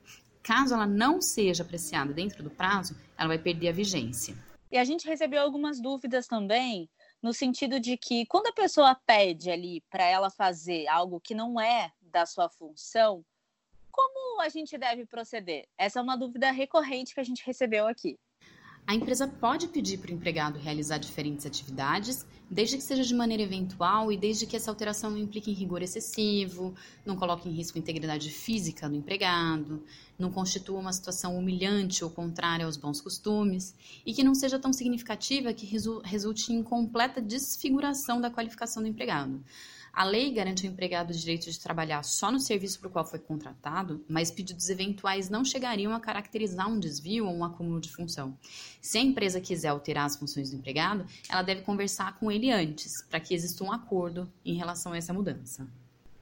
Caso 0.43 0.75
ela 0.75 0.87
não 0.87 1.21
seja 1.21 1.63
apreciada 1.63 2.13
dentro 2.13 2.43
do 2.43 2.51
prazo, 2.51 2.97
ela 3.19 3.29
vai 3.29 3.39
perder 3.39 3.69
a 3.69 3.73
vigência. 3.73 4.37
E 4.71 4.79
a 4.79 4.85
gente 4.85 5.07
recebeu 5.07 5.43
algumas 5.43 5.81
dúvidas 5.81 6.29
também, 6.29 6.89
no 7.21 7.33
sentido 7.33 7.81
de 7.81 7.97
que 7.97 8.25
quando 8.27 8.47
a 8.47 8.53
pessoa 8.53 8.95
pede 8.95 9.51
ali 9.51 9.83
para 9.91 10.05
ela 10.05 10.31
fazer 10.31 10.87
algo 10.87 11.21
que 11.21 11.35
não 11.35 11.61
é 11.61 11.91
da 12.01 12.25
sua 12.25 12.49
função, 12.49 13.25
como 13.91 14.41
a 14.41 14.49
gente 14.49 14.77
deve 14.79 15.07
proceder? 15.07 15.67
Essa 15.79 16.01
é 16.01 16.03
uma 16.03 16.17
dúvida 16.17 16.51
recorrente 16.51 17.15
que 17.15 17.21
a 17.21 17.25
gente 17.25 17.45
recebeu 17.45 17.87
aqui. 17.87 18.19
A 18.87 18.95
empresa 18.95 19.29
pode 19.29 19.69
pedir 19.69 19.99
para 19.99 20.11
o 20.11 20.15
empregado 20.15 20.59
realizar 20.59 20.99
diferentes 20.99 21.47
atividades, 21.47 22.27
desde 22.51 22.77
que 22.77 22.83
seja 22.83 23.05
de 23.05 23.15
maneira 23.15 23.43
eventual 23.43 24.11
e 24.11 24.17
desde 24.17 24.47
que 24.47 24.57
essa 24.57 24.69
alteração 24.69 25.11
não 25.11 25.19
implique 25.19 25.49
em 25.49 25.55
rigor 25.55 25.81
excessivo, 25.81 26.75
não 27.07 27.15
coloque 27.15 27.49
em 27.49 27.53
risco 27.53 27.79
a 27.79 27.81
integridade 27.81 28.31
física 28.31 28.89
do 28.89 28.97
empregado, 28.97 29.85
não 30.19 30.33
constitua 30.33 30.81
uma 30.81 30.93
situação 30.93 31.39
humilhante 31.39 32.03
ou 32.03 32.11
contrária 32.11 32.67
aos 32.67 32.77
bons 32.77 33.01
costumes 33.01 33.77
e 34.05 34.13
que 34.13 34.25
não 34.25 34.35
seja 34.35 34.59
tão 34.59 34.73
significativa 34.73 35.53
que 35.53 35.67
resulte 36.05 36.53
em 36.53 36.63
completa 36.63 37.21
desfiguração 37.21 38.21
da 38.21 38.31
qualificação 38.31 38.83
do 38.83 38.89
empregado. 38.89 39.41
A 39.93 40.05
lei 40.05 40.33
garante 40.33 40.67
ao 40.67 40.73
empregado 40.73 41.11
o 41.11 41.15
direito 41.15 41.51
de 41.51 41.59
trabalhar 41.59 42.03
só 42.05 42.31
no 42.31 42.39
serviço 42.39 42.79
para 42.79 42.89
o 42.89 42.91
qual 42.91 43.05
foi 43.05 43.19
contratado, 43.19 44.05
mas 44.09 44.31
pedidos 44.31 44.69
eventuais 44.69 45.29
não 45.29 45.45
chegariam 45.45 45.93
a 45.93 46.01
caracterizar 46.01 46.69
um 46.69 46.79
desvio 46.79 47.27
ou 47.27 47.35
um 47.35 47.45
acúmulo 47.45 47.81
de 47.81 47.91
função. 47.91 48.37
Se 48.81 48.99
a 48.99 49.01
empresa 49.01 49.41
quiser 49.41 49.69
alterar 49.69 50.07
as 50.07 50.17
funções 50.17 50.51
do 50.51 50.57
empregado, 50.57 51.05
ela 51.29 51.43
deve 51.43 51.63
conversar 51.63 52.19
com 52.19 52.31
ele 52.31 52.51
antes, 52.51 53.03
para 53.03 53.21
que 53.21 53.35
exista 53.35 53.65
um 53.65 53.73
acordo 53.73 54.31
em 54.45 54.55
relação 54.55 54.93
a 54.93 54.97
essa 54.97 55.13
mudança. 55.13 55.67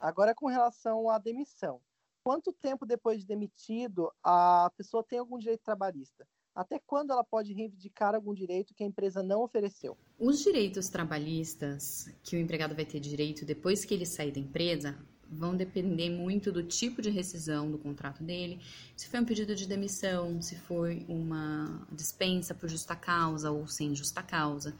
Agora, 0.00 0.34
com 0.34 0.46
relação 0.46 1.10
à 1.10 1.18
demissão. 1.18 1.80
Quanto 2.22 2.52
tempo 2.52 2.84
depois 2.84 3.20
de 3.20 3.26
demitido 3.26 4.12
a 4.22 4.70
pessoa 4.76 5.02
tem 5.02 5.18
algum 5.18 5.38
direito 5.38 5.62
trabalhista? 5.62 6.26
Até 6.58 6.80
quando 6.84 7.12
ela 7.12 7.22
pode 7.22 7.52
reivindicar 7.52 8.16
algum 8.16 8.34
direito 8.34 8.74
que 8.74 8.82
a 8.82 8.86
empresa 8.86 9.22
não 9.22 9.44
ofereceu? 9.44 9.96
Os 10.18 10.42
direitos 10.42 10.88
trabalhistas 10.88 12.12
que 12.24 12.34
o 12.34 12.38
empregado 12.40 12.74
vai 12.74 12.84
ter 12.84 12.98
direito 12.98 13.46
depois 13.46 13.84
que 13.84 13.94
ele 13.94 14.04
sair 14.04 14.32
da 14.32 14.40
empresa 14.40 14.98
vão 15.30 15.56
depender 15.56 16.10
muito 16.10 16.50
do 16.50 16.64
tipo 16.64 17.00
de 17.00 17.10
rescisão 17.10 17.70
do 17.70 17.78
contrato 17.78 18.24
dele, 18.24 18.60
se 18.96 19.06
foi 19.06 19.20
um 19.20 19.24
pedido 19.24 19.54
de 19.54 19.68
demissão, 19.68 20.42
se 20.42 20.56
foi 20.56 21.06
uma 21.08 21.86
dispensa 21.92 22.52
por 22.52 22.68
justa 22.68 22.96
causa 22.96 23.52
ou 23.52 23.68
sem 23.68 23.94
justa 23.94 24.20
causa, 24.20 24.74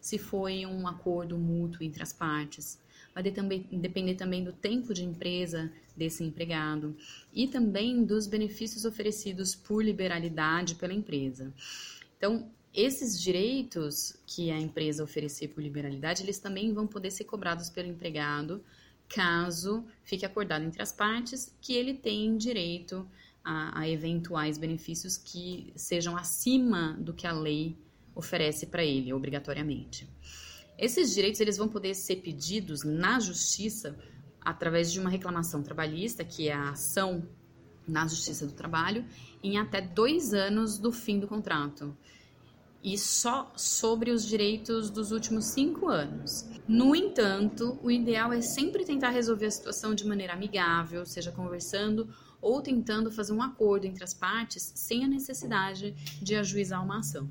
se 0.00 0.18
foi 0.18 0.64
um 0.64 0.86
acordo 0.86 1.36
mútuo 1.36 1.82
entre 1.82 2.00
as 2.00 2.12
partes 2.12 2.78
vai 3.14 3.22
depender 3.22 4.14
também 4.14 4.42
do 4.42 4.52
tempo 4.52 4.92
de 4.92 5.04
empresa 5.04 5.72
desse 5.96 6.24
empregado 6.24 6.96
e 7.32 7.46
também 7.46 8.04
dos 8.04 8.26
benefícios 8.26 8.84
oferecidos 8.84 9.54
por 9.54 9.84
liberalidade 9.84 10.74
pela 10.74 10.92
empresa. 10.92 11.54
Então, 12.16 12.50
esses 12.74 13.20
direitos 13.20 14.16
que 14.26 14.50
a 14.50 14.58
empresa 14.58 15.04
oferecer 15.04 15.48
por 15.48 15.62
liberalidade, 15.62 16.24
eles 16.24 16.40
também 16.40 16.72
vão 16.72 16.88
poder 16.88 17.12
ser 17.12 17.22
cobrados 17.22 17.70
pelo 17.70 17.88
empregado, 17.88 18.64
caso 19.08 19.84
fique 20.02 20.26
acordado 20.26 20.64
entre 20.64 20.82
as 20.82 20.90
partes 20.90 21.54
que 21.60 21.72
ele 21.72 21.94
tem 21.94 22.36
direito 22.36 23.08
a, 23.44 23.80
a 23.80 23.88
eventuais 23.88 24.58
benefícios 24.58 25.16
que 25.16 25.72
sejam 25.76 26.16
acima 26.16 26.96
do 26.98 27.12
que 27.12 27.28
a 27.28 27.32
lei 27.32 27.76
oferece 28.12 28.66
para 28.66 28.84
ele, 28.84 29.12
obrigatoriamente. 29.12 30.08
Esses 30.78 31.14
direitos 31.14 31.40
eles 31.40 31.56
vão 31.56 31.68
poder 31.68 31.94
ser 31.94 32.16
pedidos 32.16 32.82
na 32.82 33.20
justiça 33.20 33.96
através 34.44 34.92
de 34.92 35.00
uma 35.00 35.08
reclamação 35.08 35.62
trabalhista, 35.62 36.24
que 36.24 36.48
é 36.48 36.52
a 36.52 36.70
ação 36.70 37.26
na 37.86 38.06
Justiça 38.06 38.46
do 38.46 38.52
Trabalho, 38.52 39.04
em 39.42 39.58
até 39.58 39.80
dois 39.80 40.34
anos 40.34 40.78
do 40.78 40.92
fim 40.92 41.18
do 41.18 41.26
contrato. 41.26 41.96
E 42.82 42.98
só 42.98 43.50
sobre 43.56 44.10
os 44.10 44.26
direitos 44.26 44.90
dos 44.90 45.10
últimos 45.10 45.46
cinco 45.46 45.88
anos. 45.88 46.46
No 46.68 46.94
entanto, 46.94 47.78
o 47.82 47.90
ideal 47.90 48.30
é 48.30 48.42
sempre 48.42 48.84
tentar 48.84 49.08
resolver 49.10 49.46
a 49.46 49.50
situação 49.50 49.94
de 49.94 50.06
maneira 50.06 50.34
amigável, 50.34 51.06
seja 51.06 51.32
conversando 51.32 52.08
ou 52.42 52.60
tentando 52.60 53.10
fazer 53.10 53.32
um 53.32 53.42
acordo 53.42 53.86
entre 53.86 54.04
as 54.04 54.12
partes, 54.12 54.72
sem 54.74 55.02
a 55.02 55.08
necessidade 55.08 55.92
de 56.20 56.34
ajuizar 56.34 56.84
uma 56.84 56.98
ação. 56.98 57.28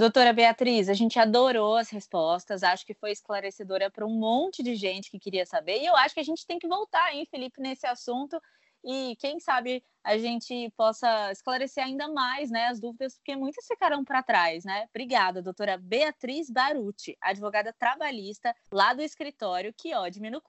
Doutora 0.00 0.32
Beatriz, 0.32 0.88
a 0.88 0.94
gente 0.94 1.18
adorou 1.18 1.76
as 1.76 1.90
respostas, 1.90 2.62
acho 2.62 2.86
que 2.86 2.94
foi 2.94 3.10
esclarecedora 3.10 3.90
para 3.90 4.06
um 4.06 4.18
monte 4.18 4.62
de 4.62 4.74
gente 4.74 5.10
que 5.10 5.18
queria 5.18 5.44
saber, 5.44 5.78
e 5.78 5.84
eu 5.84 5.94
acho 5.94 6.14
que 6.14 6.20
a 6.20 6.24
gente 6.24 6.46
tem 6.46 6.58
que 6.58 6.66
voltar, 6.66 7.14
hein, 7.14 7.28
Felipe, 7.30 7.60
nesse 7.60 7.86
assunto, 7.86 8.40
e 8.82 9.14
quem 9.20 9.38
sabe 9.38 9.84
a 10.02 10.16
gente 10.16 10.72
possa 10.74 11.30
esclarecer 11.30 11.84
ainda 11.84 12.08
mais 12.08 12.50
né, 12.50 12.68
as 12.68 12.80
dúvidas, 12.80 13.16
porque 13.16 13.36
muitas 13.36 13.66
ficaram 13.66 14.02
para 14.02 14.22
trás, 14.22 14.64
né? 14.64 14.86
Obrigada, 14.88 15.42
doutora 15.42 15.76
Beatriz 15.76 16.48
Baruti, 16.48 17.14
advogada 17.20 17.70
trabalhista 17.78 18.56
lá 18.72 18.94
do 18.94 19.02
escritório 19.02 19.74
Chiodme 19.78 20.30
no 20.30 20.40